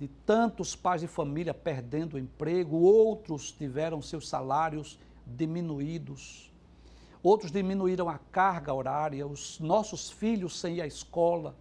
de 0.00 0.08
tantos 0.08 0.74
pais 0.74 1.02
de 1.02 1.06
família 1.06 1.52
perdendo 1.52 2.18
emprego, 2.18 2.78
outros 2.78 3.52
tiveram 3.52 4.00
seus 4.00 4.26
salários 4.26 4.98
diminuídos, 5.26 6.50
outros 7.22 7.52
diminuíram 7.52 8.08
a 8.08 8.16
carga 8.16 8.72
horária, 8.72 9.26
os 9.26 9.60
nossos 9.60 10.10
filhos 10.10 10.58
sem 10.58 10.76
ir 10.76 10.80
à 10.80 10.86
escola. 10.86 11.54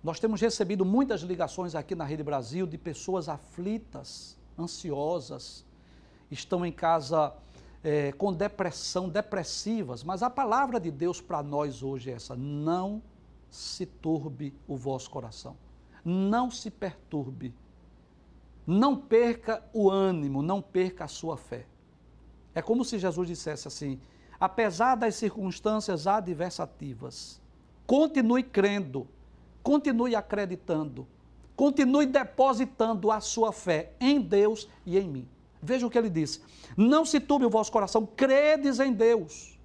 Nós 0.00 0.20
temos 0.20 0.40
recebido 0.40 0.84
muitas 0.84 1.22
ligações 1.22 1.74
aqui 1.74 1.96
na 1.96 2.04
Rede 2.04 2.22
Brasil 2.22 2.68
de 2.68 2.78
pessoas 2.78 3.28
aflitas, 3.28 4.38
ansiosas, 4.56 5.66
estão 6.30 6.64
em 6.64 6.70
casa 6.70 7.34
é, 7.82 8.12
com 8.12 8.32
depressão, 8.32 9.08
depressivas, 9.08 10.04
mas 10.04 10.22
a 10.22 10.30
palavra 10.30 10.78
de 10.78 10.92
Deus 10.92 11.20
para 11.20 11.42
nós 11.42 11.82
hoje 11.82 12.12
é 12.12 12.14
essa: 12.14 12.36
não 12.36 13.02
se 13.50 13.84
turbe 13.86 14.54
o 14.68 14.76
vosso 14.76 15.10
coração, 15.10 15.56
não 16.08 16.50
se 16.50 16.70
perturbe, 16.70 17.54
não 18.66 18.96
perca 18.96 19.62
o 19.74 19.90
ânimo, 19.90 20.42
não 20.42 20.62
perca 20.62 21.04
a 21.04 21.08
sua 21.08 21.36
fé. 21.36 21.66
É 22.54 22.62
como 22.62 22.82
se 22.84 22.98
Jesus 22.98 23.28
dissesse 23.28 23.68
assim: 23.68 24.00
apesar 24.40 24.94
das 24.94 25.16
circunstâncias 25.16 26.06
adversativas, 26.06 27.40
continue 27.86 28.42
crendo, 28.42 29.06
continue 29.62 30.16
acreditando, 30.16 31.06
continue 31.54 32.06
depositando 32.06 33.10
a 33.10 33.20
sua 33.20 33.52
fé 33.52 33.92
em 34.00 34.18
Deus 34.18 34.66
e 34.86 34.98
em 34.98 35.06
mim. 35.06 35.28
Veja 35.60 35.86
o 35.86 35.90
que 35.90 35.98
ele 35.98 36.08
disse: 36.08 36.40
Não 36.74 37.04
se 37.04 37.20
turbe 37.20 37.44
o 37.44 37.50
vosso 37.50 37.70
coração, 37.70 38.06
credes 38.06 38.80
em 38.80 38.94
Deus, 38.94 39.58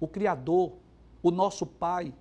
o 0.00 0.08
Criador, 0.08 0.72
o 1.22 1.30
nosso 1.30 1.64
Pai, 1.64 2.12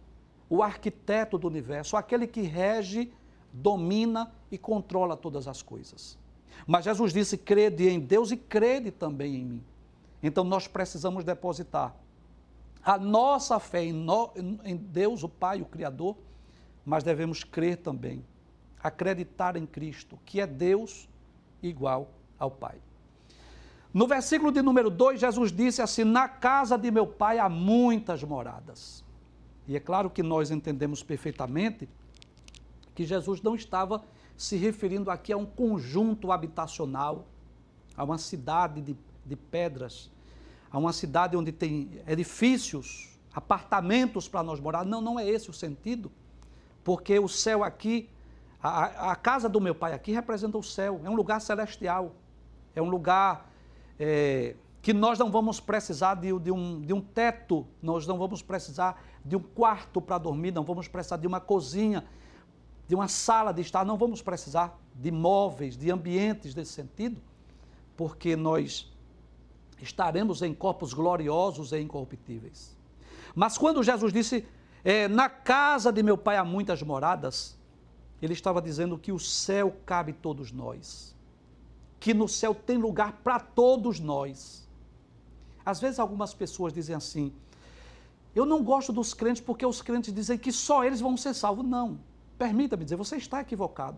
o 0.47 0.61
arquiteto 0.61 1.35
do 1.37 1.47
universo, 1.47 1.97
aquele 1.97 2.27
que 2.27 2.41
rege, 2.41 3.11
domina 3.55 4.31
e 4.51 4.57
controla 4.57 5.15
todas 5.15 5.47
as 5.47 5.61
coisas. 5.61 6.17
Mas 6.67 6.85
Jesus 6.85 7.13
disse: 7.13 7.37
crede 7.37 7.87
em 7.87 7.99
Deus 7.99 8.31
e 8.31 8.37
crede 8.37 8.91
também 8.91 9.35
em 9.35 9.45
mim. 9.45 9.63
Então 10.21 10.43
nós 10.43 10.67
precisamos 10.67 11.23
depositar 11.23 11.95
a 12.83 12.97
nossa 12.97 13.59
fé 13.59 13.83
em, 13.83 13.93
no, 13.93 14.31
em 14.63 14.75
Deus, 14.75 15.23
o 15.23 15.29
Pai, 15.29 15.61
o 15.61 15.65
Criador, 15.65 16.15
mas 16.85 17.03
devemos 17.03 17.43
crer 17.43 17.77
também, 17.77 18.23
acreditar 18.81 19.55
em 19.55 19.65
Cristo, 19.65 20.19
que 20.25 20.39
é 20.39 20.45
Deus 20.45 21.09
igual 21.63 22.09
ao 22.37 22.51
Pai. 22.51 22.77
No 23.93 24.07
versículo 24.07 24.51
de 24.51 24.61
número 24.61 24.89
2, 24.89 25.19
Jesus 25.21 25.51
disse 25.51 25.81
assim: 25.81 26.03
Na 26.03 26.27
casa 26.27 26.77
de 26.77 26.91
meu 26.91 27.07
pai 27.07 27.39
há 27.39 27.47
muitas 27.47 28.21
moradas. 28.23 29.05
E 29.67 29.75
é 29.75 29.79
claro 29.79 30.09
que 30.09 30.21
nós 30.21 30.51
entendemos 30.51 31.01
perfeitamente 31.01 31.87
que 32.95 33.05
Jesus 33.05 33.41
não 33.41 33.53
estava 33.53 34.03
se 34.37 34.55
referindo 34.55 35.11
aqui 35.11 35.31
a 35.31 35.37
um 35.37 35.45
conjunto 35.45 36.31
habitacional, 36.31 37.25
a 37.95 38.03
uma 38.03 38.17
cidade 38.17 38.81
de, 38.81 38.95
de 39.25 39.35
pedras, 39.35 40.09
a 40.71 40.77
uma 40.77 40.91
cidade 40.91 41.37
onde 41.37 41.51
tem 41.51 42.01
edifícios, 42.07 43.09
apartamentos 43.33 44.27
para 44.27 44.41
nós 44.41 44.59
morar. 44.59 44.85
Não, 44.85 45.01
não 45.01 45.19
é 45.19 45.27
esse 45.27 45.49
o 45.49 45.53
sentido, 45.53 46.11
porque 46.83 47.19
o 47.19 47.27
céu 47.27 47.63
aqui, 47.63 48.09
a, 48.61 49.11
a 49.11 49.15
casa 49.15 49.47
do 49.47 49.59
meu 49.59 49.75
pai 49.75 49.93
aqui 49.93 50.11
representa 50.11 50.57
o 50.57 50.63
céu, 50.63 51.01
é 51.03 51.09
um 51.09 51.15
lugar 51.15 51.41
celestial, 51.41 52.15
é 52.73 52.81
um 52.81 52.89
lugar 52.89 53.49
é, 53.99 54.55
que 54.81 54.93
nós 54.93 55.17
não 55.17 55.31
vamos 55.31 55.59
precisar 55.59 56.15
de, 56.15 56.37
de, 56.39 56.51
um, 56.51 56.81
de 56.81 56.93
um 56.93 57.01
teto, 57.01 57.65
nós 57.81 58.05
não 58.05 58.17
vamos 58.17 58.41
precisar 58.41 59.01
de 59.23 59.35
um 59.35 59.41
quarto 59.41 60.01
para 60.01 60.17
dormir, 60.17 60.51
não 60.51 60.63
vamos 60.63 60.87
precisar 60.87 61.17
de 61.17 61.25
uma 61.25 61.39
cozinha, 61.39 62.05
de 62.87 62.95
uma 62.95 63.07
sala 63.07 63.53
de 63.53 63.61
estar, 63.61 63.85
não 63.85 63.97
vamos 63.97 64.21
precisar 64.21 64.79
de 64.93 65.11
móveis, 65.11 65.75
de 65.75 65.91
ambientes 65.91 66.53
desse 66.53 66.71
sentido, 66.71 67.21
porque 67.97 68.35
nós 68.35 68.91
estaremos 69.81 70.41
em 70.41 70.53
corpos 70.53 70.93
gloriosos 70.93 71.71
e 71.71 71.79
incorruptíveis. 71.79 72.75
Mas 73.33 73.57
quando 73.57 73.83
Jesus 73.83 74.13
disse, 74.13 74.45
é, 74.83 75.07
na 75.07 75.29
casa 75.29 75.91
de 75.91 76.01
meu 76.01 76.17
pai 76.17 76.37
há 76.37 76.45
muitas 76.45 76.81
moradas, 76.81 77.57
ele 78.21 78.33
estava 78.33 78.61
dizendo 78.61 78.97
que 78.97 79.11
o 79.11 79.19
céu 79.19 79.75
cabe 79.85 80.13
todos 80.13 80.51
nós 80.51 81.15
que 82.05 82.13
no 82.13 82.27
céu 82.27 82.53
tem 82.53 82.77
lugar 82.77 83.13
para 83.23 83.39
todos 83.39 83.99
nós. 83.99 84.67
Às 85.65 85.79
vezes 85.79 85.97
algumas 85.97 86.35
pessoas 86.35 86.71
dizem 86.71 86.95
assim: 86.95 87.33
eu 88.35 88.45
não 88.45 88.63
gosto 88.63 88.93
dos 88.93 89.11
crentes 89.11 89.41
porque 89.41 89.65
os 89.65 89.81
crentes 89.81 90.13
dizem 90.13 90.37
que 90.37 90.51
só 90.51 90.83
eles 90.83 91.01
vão 91.01 91.17
ser 91.17 91.33
salvos. 91.33 91.65
Não. 91.65 91.97
Permita-me 92.37 92.83
dizer, 92.83 92.95
você 92.95 93.15
está 93.17 93.41
equivocado. 93.41 93.97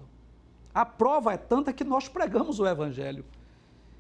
A 0.73 0.85
prova 0.85 1.33
é 1.33 1.37
tanta 1.37 1.73
que 1.73 1.83
nós 1.83 2.07
pregamos 2.07 2.59
o 2.59 2.67
Evangelho, 2.67 3.25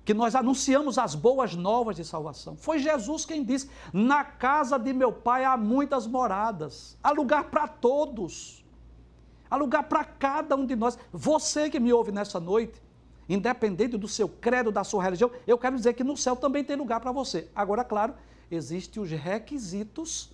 que 0.05 0.13
nós 0.13 0.35
anunciamos 0.35 0.97
as 0.97 1.15
boas 1.15 1.55
novas 1.55 1.95
de 1.95 2.05
salvação. 2.05 2.55
Foi 2.55 2.77
Jesus 2.77 3.25
quem 3.25 3.43
disse: 3.43 3.69
Na 3.91 4.23
casa 4.23 4.77
de 4.77 4.93
meu 4.93 5.11
pai 5.11 5.43
há 5.43 5.57
muitas 5.57 6.05
moradas, 6.05 6.95
há 7.03 7.11
lugar 7.11 7.45
para 7.45 7.67
todos, 7.67 8.63
há 9.49 9.55
lugar 9.55 9.83
para 9.83 10.03
cada 10.03 10.55
um 10.55 10.65
de 10.65 10.75
nós. 10.75 10.99
Você 11.11 11.69
que 11.69 11.79
me 11.79 11.91
ouve 11.91 12.11
nessa 12.11 12.39
noite, 12.39 12.79
independente 13.27 13.97
do 13.97 14.07
seu 14.07 14.29
credo, 14.29 14.71
da 14.71 14.83
sua 14.83 15.01
religião, 15.01 15.31
eu 15.47 15.57
quero 15.57 15.75
dizer 15.75 15.93
que 15.93 16.03
no 16.03 16.15
céu 16.15 16.35
também 16.35 16.63
tem 16.63 16.75
lugar 16.75 16.99
para 16.99 17.11
você. 17.11 17.49
Agora, 17.55 17.83
claro, 17.83 18.13
existem 18.51 19.01
os 19.01 19.09
requisitos 19.09 20.31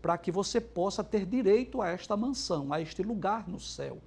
para 0.00 0.16
que 0.16 0.30
você 0.30 0.60
possa 0.60 1.02
ter 1.02 1.26
direito 1.26 1.82
a 1.82 1.88
esta 1.88 2.16
mansão, 2.16 2.72
a 2.72 2.80
este 2.80 3.02
lugar 3.02 3.48
no 3.48 3.58
céu, 3.58 3.98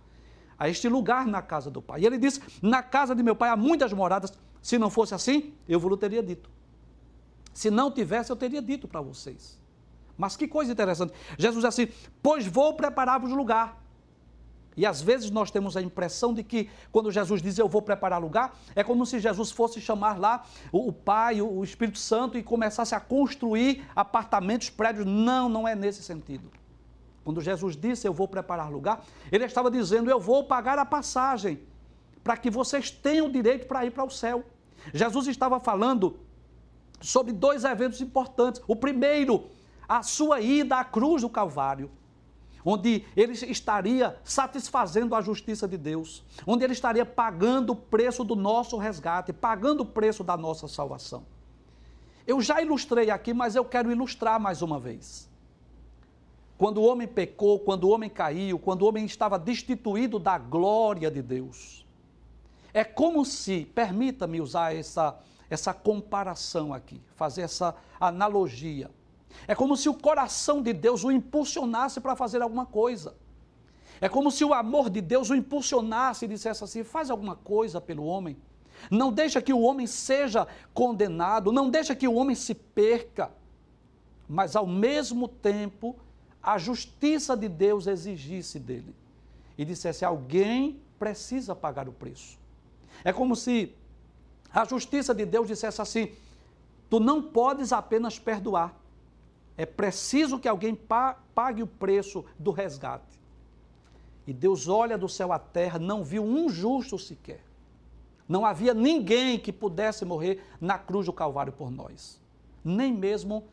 a 0.57 0.69
este 0.69 0.87
lugar 0.87 1.25
na 1.25 1.41
casa 1.41 1.69
do 1.69 1.81
Pai. 1.81 2.01
E 2.01 2.05
ele 2.05 2.17
disse: 2.17 2.41
Na 2.61 2.81
casa 2.81 3.15
de 3.15 3.23
meu 3.23 3.35
Pai 3.35 3.49
há 3.49 3.55
muitas 3.55 3.91
moradas. 3.91 4.33
Se 4.61 4.77
não 4.77 4.89
fosse 4.89 5.15
assim, 5.15 5.53
eu 5.67 5.79
vos 5.79 5.97
teria 5.99 6.21
dito. 6.21 6.49
Se 7.53 7.69
não 7.69 7.91
tivesse, 7.91 8.31
eu 8.31 8.35
teria 8.35 8.61
dito 8.61 8.87
para 8.87 9.01
vocês. 9.01 9.59
Mas 10.17 10.37
que 10.37 10.47
coisa 10.47 10.71
interessante. 10.71 11.13
Jesus 11.37 11.65
disse 11.65 11.81
assim: 11.81 11.93
Pois 12.21 12.45
vou 12.45 12.75
preparar-vos 12.75 13.31
lugar. 13.31 13.80
E 14.75 14.85
às 14.85 15.01
vezes 15.01 15.29
nós 15.29 15.51
temos 15.51 15.75
a 15.75 15.81
impressão 15.81 16.33
de 16.33 16.43
que 16.43 16.69
quando 16.91 17.11
Jesus 17.11 17.41
diz 17.41 17.57
eu 17.57 17.67
vou 17.67 17.81
preparar 17.81 18.21
lugar, 18.21 18.57
é 18.75 18.83
como 18.83 19.05
se 19.05 19.19
Jesus 19.19 19.51
fosse 19.51 19.81
chamar 19.81 20.19
lá 20.19 20.45
o, 20.71 20.93
Pai, 20.93 21.41
o 21.41 21.63
Espírito 21.63 21.97
Santo 21.97 22.37
e 22.37 22.43
começasse 22.43 22.95
a 22.95 22.99
construir 22.99 23.85
apartamentos, 23.95 24.69
prédios. 24.69 25.05
Não, 25.05 25.49
não 25.49 25.67
é 25.67 25.75
nesse 25.75 26.01
sentido. 26.01 26.49
Quando 27.23 27.41
Jesus 27.41 27.75
disse 27.75 28.07
eu 28.07 28.13
vou 28.13 28.27
preparar 28.27 28.71
lugar, 28.71 29.03
ele 29.31 29.45
estava 29.45 29.69
dizendo 29.69 30.09
eu 30.09 30.19
vou 30.19 30.45
pagar 30.45 30.79
a 30.79 30.85
passagem 30.85 31.59
para 32.23 32.37
que 32.37 32.49
vocês 32.49 32.89
tenham 32.89 33.29
direito 33.29 33.67
para 33.67 33.85
ir 33.85 33.91
para 33.91 34.03
o 34.03 34.09
céu. 34.09 34.43
Jesus 34.93 35.27
estava 35.27 35.59
falando 35.59 36.19
sobre 36.99 37.33
dois 37.33 37.63
eventos 37.63 37.99
importantes. 37.99 38.61
O 38.67 38.75
primeiro, 38.75 39.49
a 39.87 40.01
sua 40.01 40.39
ida 40.39 40.77
à 40.77 40.83
cruz 40.83 41.23
do 41.23 41.29
Calvário 41.29 41.91
onde 42.65 43.05
ele 43.15 43.33
estaria 43.33 44.19
satisfazendo 44.23 45.15
a 45.15 45.21
justiça 45.21 45.67
de 45.67 45.77
Deus, 45.77 46.23
onde 46.45 46.63
ele 46.63 46.73
estaria 46.73 47.05
pagando 47.05 47.73
o 47.73 47.75
preço 47.75 48.23
do 48.23 48.35
nosso 48.35 48.77
resgate, 48.77 49.33
pagando 49.33 49.81
o 49.81 49.85
preço 49.85 50.23
da 50.23 50.37
nossa 50.37 50.67
salvação. 50.67 51.25
Eu 52.25 52.39
já 52.39 52.61
ilustrei 52.61 53.09
aqui, 53.09 53.33
mas 53.33 53.55
eu 53.55 53.65
quero 53.65 53.91
ilustrar 53.91 54.39
mais 54.39 54.61
uma 54.61 54.79
vez. 54.79 55.29
Quando 56.57 56.77
o 56.79 56.85
homem 56.85 57.07
pecou, 57.07 57.59
quando 57.59 57.85
o 57.85 57.89
homem 57.89 58.09
caiu, 58.09 58.59
quando 58.59 58.83
o 58.83 58.87
homem 58.87 59.05
estava 59.05 59.39
destituído 59.39 60.19
da 60.19 60.37
glória 60.37 61.09
de 61.09 61.21
Deus, 61.21 61.85
é 62.73 62.83
como 62.83 63.25
se, 63.25 63.65
permita-me 63.73 64.39
usar 64.39 64.75
essa, 64.75 65.19
essa 65.49 65.73
comparação 65.73 66.73
aqui, 66.73 67.01
fazer 67.15 67.41
essa 67.41 67.75
analogia 67.99 68.89
é 69.47 69.55
como 69.55 69.75
se 69.75 69.89
o 69.89 69.93
coração 69.93 70.61
de 70.61 70.73
Deus 70.73 71.03
o 71.03 71.11
impulsionasse 71.11 71.99
para 71.99 72.15
fazer 72.15 72.41
alguma 72.41 72.65
coisa. 72.65 73.15
É 73.99 74.09
como 74.09 74.31
se 74.31 74.43
o 74.43 74.53
amor 74.53 74.89
de 74.89 74.99
Deus 74.99 75.29
o 75.29 75.35
impulsionasse 75.35 76.25
e 76.25 76.27
dissesse 76.27 76.63
assim: 76.63 76.83
faz 76.83 77.09
alguma 77.09 77.35
coisa 77.35 77.79
pelo 77.79 78.03
homem. 78.03 78.37
Não 78.89 79.11
deixa 79.11 79.41
que 79.41 79.53
o 79.53 79.61
homem 79.61 79.85
seja 79.85 80.47
condenado, 80.73 81.51
não 81.51 81.69
deixa 81.69 81.95
que 81.95 82.07
o 82.07 82.15
homem 82.15 82.35
se 82.35 82.55
perca. 82.55 83.31
Mas 84.27 84.55
ao 84.55 84.65
mesmo 84.65 85.27
tempo, 85.27 85.95
a 86.41 86.57
justiça 86.57 87.37
de 87.37 87.47
Deus 87.47 87.85
exigisse 87.85 88.59
dele 88.59 88.95
e 89.57 89.63
dissesse: 89.63 90.03
alguém 90.03 90.81
precisa 90.97 91.55
pagar 91.55 91.87
o 91.87 91.91
preço. 91.91 92.39
É 93.03 93.13
como 93.13 93.35
se 93.35 93.75
a 94.51 94.65
justiça 94.65 95.13
de 95.13 95.25
Deus 95.25 95.47
dissesse 95.47 95.79
assim: 95.79 96.11
tu 96.89 96.99
não 96.99 97.21
podes 97.21 97.71
apenas 97.71 98.17
perdoar, 98.17 98.75
é 99.57 99.65
preciso 99.65 100.39
que 100.39 100.47
alguém 100.47 100.75
pague 101.35 101.61
o 101.61 101.67
preço 101.67 102.25
do 102.39 102.51
resgate. 102.51 103.19
E 104.25 104.33
Deus 104.33 104.67
olha 104.67 104.97
do 104.97 105.09
céu 105.09 105.31
à 105.31 105.39
terra, 105.39 105.77
não 105.77 106.03
viu 106.03 106.23
um 106.23 106.49
justo 106.49 106.97
sequer. 106.97 107.43
Não 108.27 108.45
havia 108.45 108.73
ninguém 108.73 109.37
que 109.37 109.51
pudesse 109.51 110.05
morrer 110.05 110.43
na 110.59 110.77
cruz 110.77 111.05
do 111.05 111.13
Calvário 111.13 111.51
por 111.51 111.69
nós. 111.69 112.19
Nem 112.63 112.93
mesmo 112.93 113.43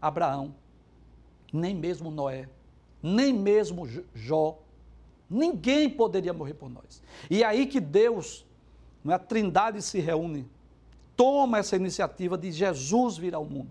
Abraão, 0.00 0.54
nem 1.52 1.74
mesmo 1.74 2.10
Noé, 2.10 2.48
nem 3.02 3.32
mesmo 3.32 3.86
Jó. 4.14 4.58
Ninguém 5.30 5.88
poderia 5.88 6.32
morrer 6.32 6.54
por 6.54 6.68
nós. 6.68 7.02
E 7.30 7.42
é 7.42 7.46
aí 7.46 7.66
que 7.66 7.78
Deus, 7.80 8.44
a 9.06 9.18
Trindade 9.18 9.80
se 9.82 10.00
reúne, 10.00 10.48
toma 11.16 11.58
essa 11.58 11.76
iniciativa 11.76 12.36
de 12.36 12.50
Jesus 12.50 13.16
vir 13.16 13.34
ao 13.34 13.44
mundo, 13.44 13.70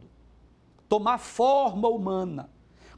tomar 0.93 1.17
forma 1.17 1.87
humana. 1.87 2.51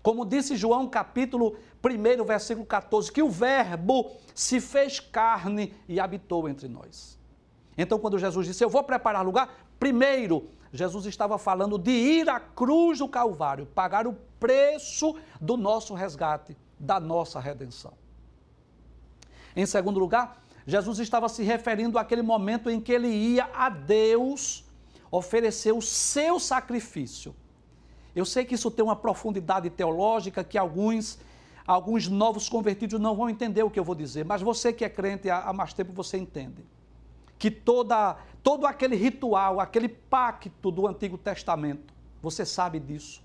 Como 0.03 0.25
disse 0.25 0.57
João 0.57 0.85
capítulo 0.85 1.55
1, 1.81 2.25
versículo 2.25 2.65
14, 2.65 3.09
que 3.09 3.23
o 3.23 3.29
Verbo 3.29 4.11
se 4.33 4.59
fez 4.59 4.99
carne 4.99 5.73
e 5.87 5.97
habitou 5.97 6.49
entre 6.49 6.67
nós. 6.67 7.17
Então, 7.77 7.97
quando 7.97 8.19
Jesus 8.19 8.47
disse, 8.47 8.61
Eu 8.61 8.69
vou 8.69 8.83
preparar 8.83 9.23
lugar, 9.23 9.49
primeiro, 9.79 10.49
Jesus 10.73 11.05
estava 11.05 11.37
falando 11.37 11.77
de 11.77 11.91
ir 11.91 12.29
à 12.29 12.37
cruz 12.37 12.99
do 12.99 13.07
Calvário, 13.07 13.65
pagar 13.65 14.05
o 14.05 14.17
preço 14.41 15.15
do 15.39 15.55
nosso 15.55 15.93
resgate, 15.93 16.57
da 16.77 16.99
nossa 16.99 17.39
redenção. 17.39 17.93
Em 19.55 19.65
segundo 19.65 20.01
lugar, 20.01 20.43
Jesus 20.67 20.99
estava 20.99 21.29
se 21.29 21.43
referindo 21.43 21.97
àquele 21.97 22.21
momento 22.21 22.69
em 22.69 22.81
que 22.81 22.91
ele 22.91 23.07
ia 23.07 23.49
a 23.53 23.69
Deus 23.69 24.65
oferecer 25.09 25.71
o 25.71 25.81
seu 25.81 26.41
sacrifício. 26.41 27.33
Eu 28.15 28.25
sei 28.25 28.45
que 28.45 28.55
isso 28.55 28.71
tem 28.71 28.83
uma 28.83 28.95
profundidade 28.95 29.69
teológica 29.69 30.43
que 30.43 30.57
alguns 30.57 31.19
alguns 31.67 32.07
novos 32.07 32.47
convertidos 32.47 32.99
não 32.99 33.15
vão 33.15 33.27
entender 33.27 33.63
o 33.63 33.71
que 33.71 33.79
eu 33.79 33.83
vou 33.83 33.95
dizer, 33.95 34.23
mas 34.23 34.39
você 34.39 34.71
que 34.71 34.85
é 34.85 34.89
crente 34.89 35.31
há 35.31 35.51
mais 35.51 35.73
tempo 35.73 35.91
você 35.93 36.15
entende 36.15 36.63
que 37.37 37.51
toda, 37.51 38.17
todo 38.41 38.65
aquele 38.65 38.95
ritual, 38.95 39.59
aquele 39.59 39.89
pacto 39.89 40.71
do 40.71 40.87
Antigo 40.87 41.17
Testamento, 41.17 41.93
você 42.21 42.45
sabe 42.45 42.79
disso, 42.79 43.21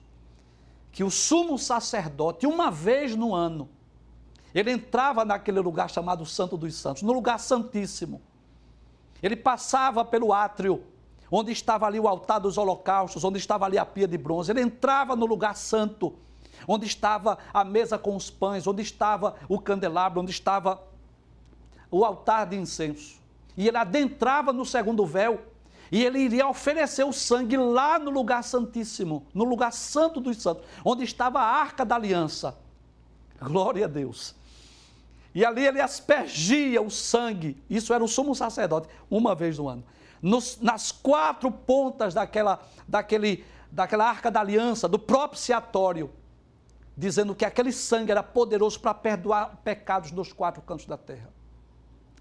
que 0.92 1.04
o 1.04 1.10
sumo 1.10 1.58
sacerdote, 1.58 2.46
uma 2.46 2.70
vez 2.70 3.14
no 3.14 3.34
ano, 3.34 3.68
ele 4.54 4.72
entrava 4.72 5.24
naquele 5.24 5.60
lugar 5.60 5.88
chamado 5.88 6.26
Santo 6.26 6.56
dos 6.56 6.74
Santos, 6.74 7.02
no 7.02 7.12
lugar 7.12 7.38
santíssimo. 7.38 8.20
Ele 9.22 9.36
passava 9.36 10.04
pelo 10.04 10.32
átrio, 10.32 10.82
onde 11.30 11.52
estava 11.52 11.86
ali 11.86 12.00
o 12.00 12.08
altar 12.08 12.40
dos 12.40 12.58
holocaustos, 12.58 13.22
onde 13.24 13.38
estava 13.38 13.66
ali 13.66 13.78
a 13.78 13.86
pia 13.86 14.08
de 14.08 14.18
bronze. 14.18 14.50
Ele 14.50 14.60
entrava 14.60 15.14
no 15.14 15.26
lugar 15.26 15.54
santo, 15.56 16.14
onde 16.66 16.86
estava 16.86 17.38
a 17.52 17.64
mesa 17.64 17.98
com 17.98 18.16
os 18.16 18.30
pães, 18.30 18.66
onde 18.66 18.82
estava 18.82 19.36
o 19.48 19.58
candelabro, 19.58 20.20
onde 20.20 20.30
estava 20.30 20.82
o 21.90 22.04
altar 22.04 22.46
de 22.46 22.56
incenso 22.56 23.20
e 23.60 23.68
ele 23.68 23.76
adentrava 23.76 24.54
no 24.54 24.64
segundo 24.64 25.04
véu 25.04 25.38
e 25.92 26.02
ele 26.02 26.18
iria 26.20 26.48
oferecer 26.48 27.04
o 27.04 27.12
sangue 27.12 27.58
lá 27.58 27.98
no 27.98 28.10
lugar 28.10 28.42
santíssimo, 28.42 29.26
no 29.34 29.44
lugar 29.44 29.70
santo 29.70 30.18
dos 30.18 30.40
santos, 30.40 30.64
onde 30.82 31.04
estava 31.04 31.40
a 31.40 31.44
arca 31.44 31.84
da 31.84 31.96
aliança. 31.96 32.56
Glória 33.38 33.84
a 33.84 33.88
Deus. 33.88 34.34
E 35.34 35.44
ali 35.44 35.66
ele 35.66 35.78
aspergia 35.78 36.80
o 36.80 36.90
sangue, 36.90 37.54
isso 37.68 37.92
era 37.92 38.02
o 38.02 38.08
sumo 38.08 38.34
sacerdote, 38.34 38.88
uma 39.10 39.34
vez 39.34 39.58
no 39.58 39.68
ano. 39.68 39.84
Nos, 40.22 40.58
nas 40.60 40.92
quatro 40.92 41.50
pontas 41.50 42.12
daquela, 42.12 42.60
daquele, 42.86 43.44
daquela 43.70 44.08
arca 44.08 44.30
da 44.30 44.40
aliança, 44.40 44.88
do 44.88 44.98
propiciatório, 44.98 46.10
dizendo 46.96 47.34
que 47.34 47.44
aquele 47.44 47.72
sangue 47.72 48.10
era 48.10 48.22
poderoso 48.22 48.78
para 48.78 48.92
perdoar 48.92 49.56
pecados 49.64 50.10
dos 50.10 50.32
quatro 50.32 50.60
cantos 50.62 50.86
da 50.86 50.98
terra. 50.98 51.30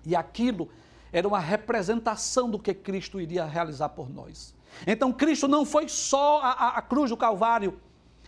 E 0.05 0.15
aquilo 0.15 0.69
era 1.11 1.27
uma 1.27 1.39
representação 1.39 2.49
do 2.49 2.59
que 2.59 2.73
Cristo 2.73 3.19
iria 3.19 3.45
realizar 3.45 3.89
por 3.89 4.09
nós. 4.09 4.55
Então, 4.85 5.11
Cristo 5.11 5.47
não 5.47 5.65
foi 5.65 5.89
só 5.89 6.41
a, 6.41 6.51
a, 6.51 6.67
a 6.77 6.81
cruz 6.81 7.09
do 7.09 7.17
Calvário, 7.17 7.79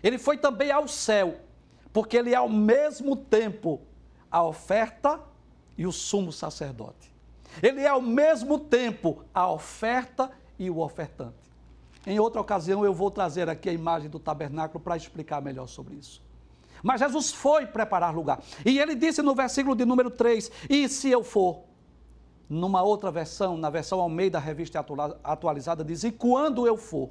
ele 0.03 0.17
foi 0.17 0.38
também 0.38 0.71
ao 0.71 0.88
céu, 0.88 1.39
porque 1.93 2.17
ele 2.17 2.34
é 2.34 2.36
ao 2.36 2.49
mesmo 2.49 3.15
tempo 3.15 3.81
a 4.29 4.43
oferta 4.43 5.19
e 5.77 5.86
o 5.86 5.91
sumo 5.91 6.31
sacerdote. 6.31 7.11
Ele 7.62 7.82
é 7.82 7.88
ao 7.88 8.02
mesmo 8.02 8.60
tempo 8.60 9.24
a 9.34 9.52
oferta 9.52 10.32
e 10.60 10.70
o 10.70 10.80
ofertante. 10.80 11.36
Em 12.06 12.20
outra 12.20 12.42
ocasião 12.42 12.84
eu 12.84 12.94
vou 12.94 13.12
trazer 13.12 13.50
aqui 13.50 13.70
a 13.70 13.74
imagem 13.74 14.10
do 14.10 14.20
tabernáculo 14.20 14.80
para 14.84 14.98
explicar 14.98 15.42
melhor 15.42 15.68
sobre 15.68 15.96
isso. 15.96 16.22
Mas 16.84 17.00
Jesus 17.00 17.32
foi 17.32 17.66
preparar 17.68 18.14
lugar. 18.14 18.42
E 18.66 18.80
ele 18.80 18.96
disse 18.96 19.22
no 19.22 19.36
versículo 19.36 19.76
de 19.76 19.86
número 19.86 20.10
3: 20.10 20.52
E 20.70 20.90
se 20.90 21.10
eu 21.10 21.24
for? 21.24 21.72
numa 22.52 22.84
outra 22.84 23.10
versão, 23.10 23.56
na 23.56 23.70
versão 23.70 24.02
Almeida 24.02 24.38
Revista 24.38 24.86
Atualizada, 25.24 25.86
diz: 25.86 26.04
E 26.04 26.12
quando 26.12 26.68
eu 26.68 26.76
for? 26.76 27.10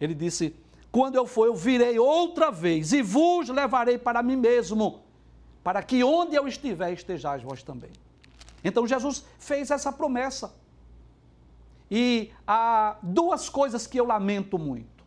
Ele 0.00 0.12
disse: 0.12 0.56
Quando 0.90 1.14
eu 1.14 1.24
for, 1.24 1.46
eu 1.46 1.54
virei 1.54 2.00
outra 2.00 2.50
vez 2.50 2.92
e 2.92 3.00
vos 3.00 3.48
levarei 3.48 3.96
para 3.96 4.24
mim 4.24 4.34
mesmo, 4.34 5.02
para 5.62 5.82
que 5.84 6.02
onde 6.02 6.34
eu 6.34 6.48
estiver, 6.48 6.92
estejais 6.92 7.44
vós 7.44 7.62
também. 7.62 7.92
Então 8.62 8.86
Jesus 8.86 9.24
fez 9.38 9.70
essa 9.70 9.92
promessa. 9.92 10.54
E 11.90 12.30
há 12.46 12.96
duas 13.02 13.48
coisas 13.48 13.86
que 13.86 13.98
eu 13.98 14.04
lamento 14.04 14.58
muito. 14.58 15.00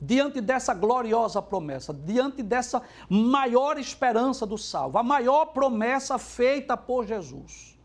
Diante 0.00 0.40
dessa 0.40 0.74
gloriosa 0.74 1.42
promessa, 1.42 1.92
diante 1.92 2.42
dessa 2.42 2.82
maior 3.08 3.78
esperança 3.78 4.46
do 4.46 4.56
salvo, 4.56 4.98
a 4.98 5.02
maior 5.02 5.46
promessa 5.46 6.18
feita 6.18 6.76
por 6.76 7.06
Jesus 7.06 7.78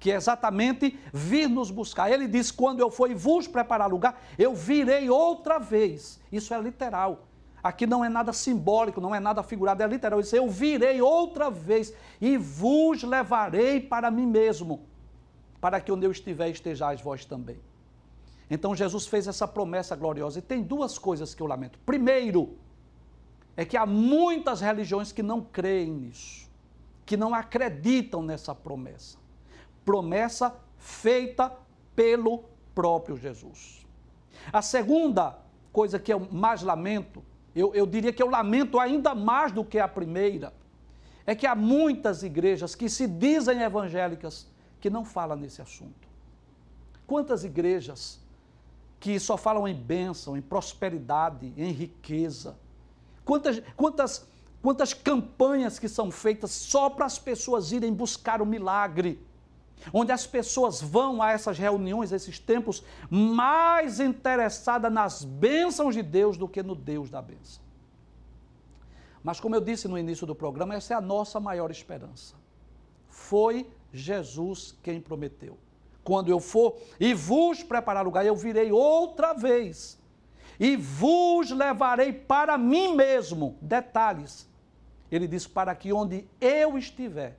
que 0.00 0.10
é 0.10 0.14
exatamente 0.14 0.98
vir 1.12 1.46
nos 1.46 1.70
buscar. 1.70 2.10
Ele 2.10 2.26
diz: 2.26 2.50
quando 2.50 2.80
eu 2.80 2.90
for 2.90 3.10
e 3.10 3.14
vos 3.14 3.46
preparar 3.46 3.88
lugar, 3.88 4.20
eu 4.38 4.54
virei 4.54 5.10
outra 5.10 5.58
vez. 5.58 6.18
Isso 6.32 6.54
é 6.54 6.60
literal. 6.60 7.28
Aqui 7.62 7.86
não 7.86 8.04
é 8.04 8.08
nada 8.08 8.32
simbólico, 8.32 9.00
não 9.00 9.14
é 9.14 9.20
nada 9.20 9.42
figurado, 9.42 9.82
é 9.82 9.86
literal. 9.86 10.20
Eu 10.32 10.48
virei 10.48 11.00
outra 11.00 11.50
vez 11.50 11.92
e 12.20 12.36
vos 12.36 13.02
levarei 13.02 13.80
para 13.80 14.10
mim 14.10 14.26
mesmo, 14.26 14.86
para 15.60 15.80
que 15.80 15.92
onde 15.92 16.06
eu 16.06 16.10
estiver 16.10 16.48
estejais 16.48 17.00
vós 17.00 17.24
também. 17.24 17.60
Então 18.50 18.74
Jesus 18.74 19.06
fez 19.06 19.28
essa 19.28 19.46
promessa 19.46 19.94
gloriosa. 19.94 20.38
E 20.38 20.42
tem 20.42 20.62
duas 20.62 20.98
coisas 20.98 21.34
que 21.34 21.42
eu 21.42 21.46
lamento. 21.46 21.78
Primeiro, 21.86 22.56
é 23.56 23.64
que 23.64 23.76
há 23.76 23.86
muitas 23.86 24.60
religiões 24.60 25.12
que 25.12 25.22
não 25.22 25.40
creem 25.40 25.90
nisso, 25.90 26.50
que 27.04 27.16
não 27.16 27.34
acreditam 27.34 28.22
nessa 28.22 28.54
promessa 28.54 29.20
promessa 29.84 30.54
feita 30.76 31.52
pelo 31.94 32.44
próprio 32.74 33.16
Jesus. 33.16 33.84
A 34.52 34.62
segunda 34.62 35.38
coisa 35.72 35.98
que 35.98 36.12
eu 36.12 36.20
mais 36.20 36.62
lamento, 36.62 37.22
eu, 37.54 37.74
eu 37.74 37.86
diria 37.86 38.12
que 38.12 38.22
eu 38.22 38.28
lamento 38.28 38.78
ainda 38.78 39.14
mais 39.14 39.52
do 39.52 39.64
que 39.64 39.78
a 39.78 39.88
primeira, 39.88 40.52
é 41.26 41.34
que 41.34 41.46
há 41.46 41.54
muitas 41.54 42.22
igrejas 42.22 42.74
que 42.74 42.88
se 42.88 43.06
dizem 43.06 43.60
evangélicas 43.60 44.46
que 44.80 44.88
não 44.88 45.04
falam 45.04 45.36
nesse 45.36 45.60
assunto. 45.60 46.08
Quantas 47.06 47.44
igrejas 47.44 48.20
que 48.98 49.18
só 49.18 49.36
falam 49.36 49.66
em 49.66 49.74
bênção, 49.74 50.36
em 50.36 50.42
prosperidade, 50.42 51.52
em 51.56 51.72
riqueza? 51.72 52.56
Quantas, 53.24 53.62
quantas, 53.76 54.26
quantas 54.62 54.94
campanhas 54.94 55.78
que 55.78 55.88
são 55.88 56.10
feitas 56.10 56.50
só 56.50 56.88
para 56.90 57.06
as 57.06 57.18
pessoas 57.18 57.72
irem 57.72 57.92
buscar 57.92 58.40
o 58.40 58.46
milagre? 58.46 59.18
Onde 59.92 60.12
as 60.12 60.26
pessoas 60.26 60.80
vão 60.80 61.22
a 61.22 61.30
essas 61.30 61.58
reuniões, 61.58 62.12
esses 62.12 62.38
tempos, 62.38 62.82
mais 63.08 64.00
interessadas 64.00 64.92
nas 64.92 65.24
bênçãos 65.24 65.94
de 65.94 66.02
Deus 66.02 66.36
do 66.36 66.48
que 66.48 66.62
no 66.62 66.74
Deus 66.74 67.10
da 67.10 67.22
bênção. 67.22 67.62
Mas, 69.22 69.38
como 69.38 69.54
eu 69.54 69.60
disse 69.60 69.86
no 69.86 69.98
início 69.98 70.26
do 70.26 70.34
programa, 70.34 70.74
essa 70.74 70.94
é 70.94 70.96
a 70.96 71.00
nossa 71.00 71.38
maior 71.38 71.70
esperança. 71.70 72.34
Foi 73.08 73.68
Jesus 73.92 74.76
quem 74.82 75.00
prometeu. 75.00 75.58
Quando 76.02 76.30
eu 76.30 76.40
for 76.40 76.76
e 76.98 77.12
vos 77.12 77.62
preparar 77.62 78.04
lugar, 78.04 78.24
eu 78.24 78.34
virei 78.34 78.72
outra 78.72 79.34
vez 79.34 80.00
e 80.58 80.76
vos 80.76 81.50
levarei 81.50 82.12
para 82.12 82.56
mim 82.58 82.94
mesmo. 82.94 83.56
Detalhes. 83.60 84.48
Ele 85.10 85.26
diz: 85.26 85.46
para 85.46 85.74
que 85.74 85.92
onde 85.92 86.26
eu 86.40 86.78
estiver, 86.78 87.38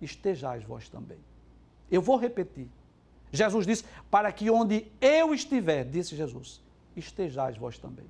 estejais 0.00 0.64
vós 0.64 0.88
também. 0.88 1.18
Eu 1.90 2.02
vou 2.02 2.16
repetir. 2.16 2.68
Jesus 3.32 3.66
disse: 3.66 3.84
Para 4.10 4.32
que 4.32 4.50
onde 4.50 4.90
eu 5.00 5.34
estiver, 5.34 5.84
disse 5.84 6.16
Jesus, 6.16 6.62
estejais 6.96 7.56
vós 7.56 7.78
também. 7.78 8.06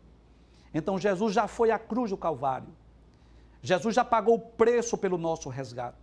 Então 0.73 0.99
Jesus 0.99 1.33
já 1.33 1.47
foi 1.49 1.71
à 1.71 1.79
cruz 1.79 2.11
do 2.11 2.17
Calvário. 2.17 2.69
Jesus 3.62 3.95
já 3.95 4.05
pagou 4.05 4.37
o 4.37 4.41
preço 4.41 4.97
pelo 4.97 5.19
nosso 5.19 5.49
resgate. 5.49 5.97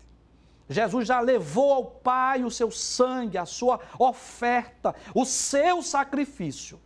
Jesus 0.67 1.07
já 1.07 1.19
levou 1.19 1.73
ao 1.73 1.85
Pai 1.85 2.43
o 2.43 2.51
seu 2.51 2.71
sangue, 2.71 3.37
a 3.37 3.45
sua 3.45 3.79
oferta, 3.99 4.95
o 5.13 5.23
seu 5.23 5.81
sacrifício. 5.81 6.79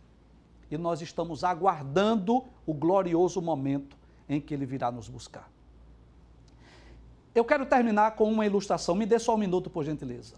E 0.70 0.76
nós 0.76 1.00
estamos 1.00 1.42
aguardando 1.42 2.44
o 2.66 2.74
glorioso 2.74 3.40
momento 3.40 3.96
em 4.28 4.40
que 4.40 4.54
ele 4.54 4.66
virá 4.66 4.92
nos 4.92 5.08
buscar. 5.08 5.50
Eu 7.34 7.44
quero 7.44 7.64
terminar 7.64 8.12
com 8.12 8.30
uma 8.30 8.44
ilustração. 8.44 8.94
Me 8.94 9.06
dê 9.06 9.18
só 9.18 9.34
um 9.34 9.38
minuto, 9.38 9.70
por 9.70 9.84
gentileza. 9.84 10.36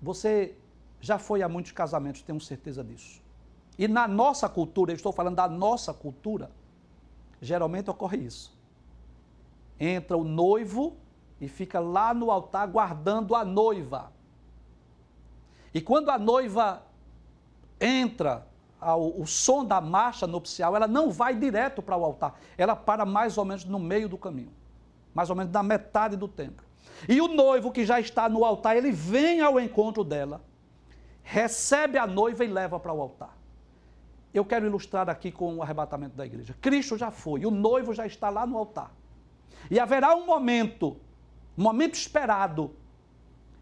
Você 0.00 0.56
já 1.00 1.18
foi 1.18 1.42
a 1.42 1.48
muitos 1.48 1.72
casamentos, 1.72 2.22
tenho 2.22 2.40
certeza 2.40 2.82
disso. 2.82 3.22
E 3.78 3.86
na 3.86 4.08
nossa 4.08 4.48
cultura, 4.48 4.92
eu 4.92 4.96
estou 4.96 5.12
falando 5.12 5.36
da 5.36 5.48
nossa 5.48 5.92
cultura, 5.92 6.50
geralmente 7.40 7.90
ocorre 7.90 8.18
isso. 8.18 8.56
Entra 9.78 10.16
o 10.16 10.24
noivo 10.24 10.96
e 11.40 11.48
fica 11.48 11.78
lá 11.78 12.14
no 12.14 12.30
altar 12.30 12.66
guardando 12.66 13.34
a 13.34 13.44
noiva. 13.44 14.10
E 15.74 15.80
quando 15.80 16.10
a 16.10 16.18
noiva 16.18 16.82
entra, 17.78 18.46
ao, 18.80 19.20
o 19.20 19.26
som 19.26 19.64
da 19.64 19.80
marcha 19.80 20.26
nupcial, 20.26 20.74
ela 20.74 20.86
não 20.86 21.10
vai 21.10 21.34
direto 21.34 21.82
para 21.82 21.96
o 21.96 22.04
altar, 22.04 22.38
ela 22.56 22.74
para 22.74 23.04
mais 23.04 23.36
ou 23.36 23.44
menos 23.44 23.64
no 23.64 23.78
meio 23.78 24.08
do 24.08 24.16
caminho, 24.16 24.52
mais 25.14 25.30
ou 25.30 25.36
menos 25.36 25.52
na 25.52 25.62
metade 25.62 26.16
do 26.16 26.28
templo. 26.28 26.65
E 27.08 27.20
o 27.20 27.28
noivo 27.28 27.72
que 27.72 27.84
já 27.84 28.00
está 28.00 28.28
no 28.28 28.44
altar, 28.44 28.76
ele 28.76 28.92
vem 28.92 29.40
ao 29.40 29.60
encontro 29.60 30.02
dela, 30.02 30.42
recebe 31.22 31.98
a 31.98 32.06
noiva 32.06 32.44
e 32.44 32.48
leva 32.48 32.78
para 32.78 32.92
o 32.92 33.00
altar. 33.00 33.36
Eu 34.32 34.44
quero 34.44 34.66
ilustrar 34.66 35.08
aqui 35.08 35.32
com 35.32 35.56
o 35.56 35.62
arrebatamento 35.62 36.16
da 36.16 36.26
igreja. 36.26 36.54
Cristo 36.60 36.96
já 36.96 37.10
foi, 37.10 37.46
o 37.46 37.50
noivo 37.50 37.94
já 37.94 38.06
está 38.06 38.28
lá 38.28 38.46
no 38.46 38.56
altar. 38.56 38.92
E 39.70 39.80
haverá 39.80 40.14
um 40.14 40.26
momento 40.26 40.96
momento 41.56 41.94
esperado, 41.94 42.76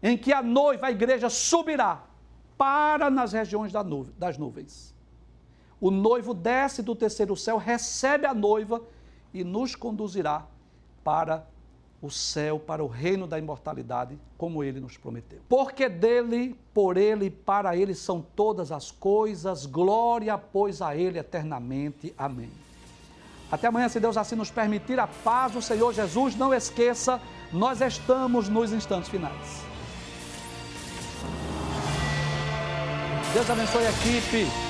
em 0.03 0.17
que 0.17 0.33
a 0.33 0.43
noiva, 0.43 0.87
a 0.87 0.91
igreja, 0.91 1.29
subirá 1.29 2.03
para 2.57 3.09
nas 3.09 3.31
regiões 3.31 3.71
das 3.71 4.37
nuvens. 4.37 4.93
O 5.79 5.89
noivo 5.89 6.33
desce 6.33 6.81
do 6.81 6.95
terceiro 6.95 7.35
céu, 7.35 7.57
recebe 7.57 8.25
a 8.25 8.33
noiva 8.33 8.81
e 9.33 9.43
nos 9.43 9.75
conduzirá 9.75 10.45
para 11.03 11.47
o 12.05 12.11
céu, 12.11 12.59
para 12.59 12.83
o 12.83 12.87
reino 12.87 13.25
da 13.25 13.39
imortalidade, 13.39 14.17
como 14.37 14.63
ele 14.63 14.79
nos 14.79 14.97
prometeu. 14.97 15.39
Porque 15.49 15.89
dele, 15.89 16.55
por 16.73 16.97
ele 16.97 17.25
e 17.25 17.29
para 17.29 17.75
ele 17.75 17.95
são 17.95 18.21
todas 18.35 18.71
as 18.71 18.91
coisas, 18.91 19.65
glória, 19.65 20.37
pois 20.37 20.81
a 20.81 20.95
ele 20.95 21.17
eternamente. 21.17 22.13
Amém. 22.17 22.51
Até 23.51 23.67
amanhã, 23.67 23.87
se 23.87 23.99
Deus 23.99 24.17
assim 24.17 24.35
nos 24.35 24.51
permitir, 24.51 24.99
a 24.99 25.07
paz 25.07 25.53
do 25.53 25.61
Senhor 25.61 25.93
Jesus. 25.93 26.35
Não 26.35 26.53
esqueça, 26.53 27.21
nós 27.51 27.81
estamos 27.81 28.49
nos 28.49 28.71
instantes 28.71 29.09
finais. 29.09 29.63
Deus 33.33 33.49
abençoe 33.49 33.85
a 33.85 33.89
equipe. 33.89 34.64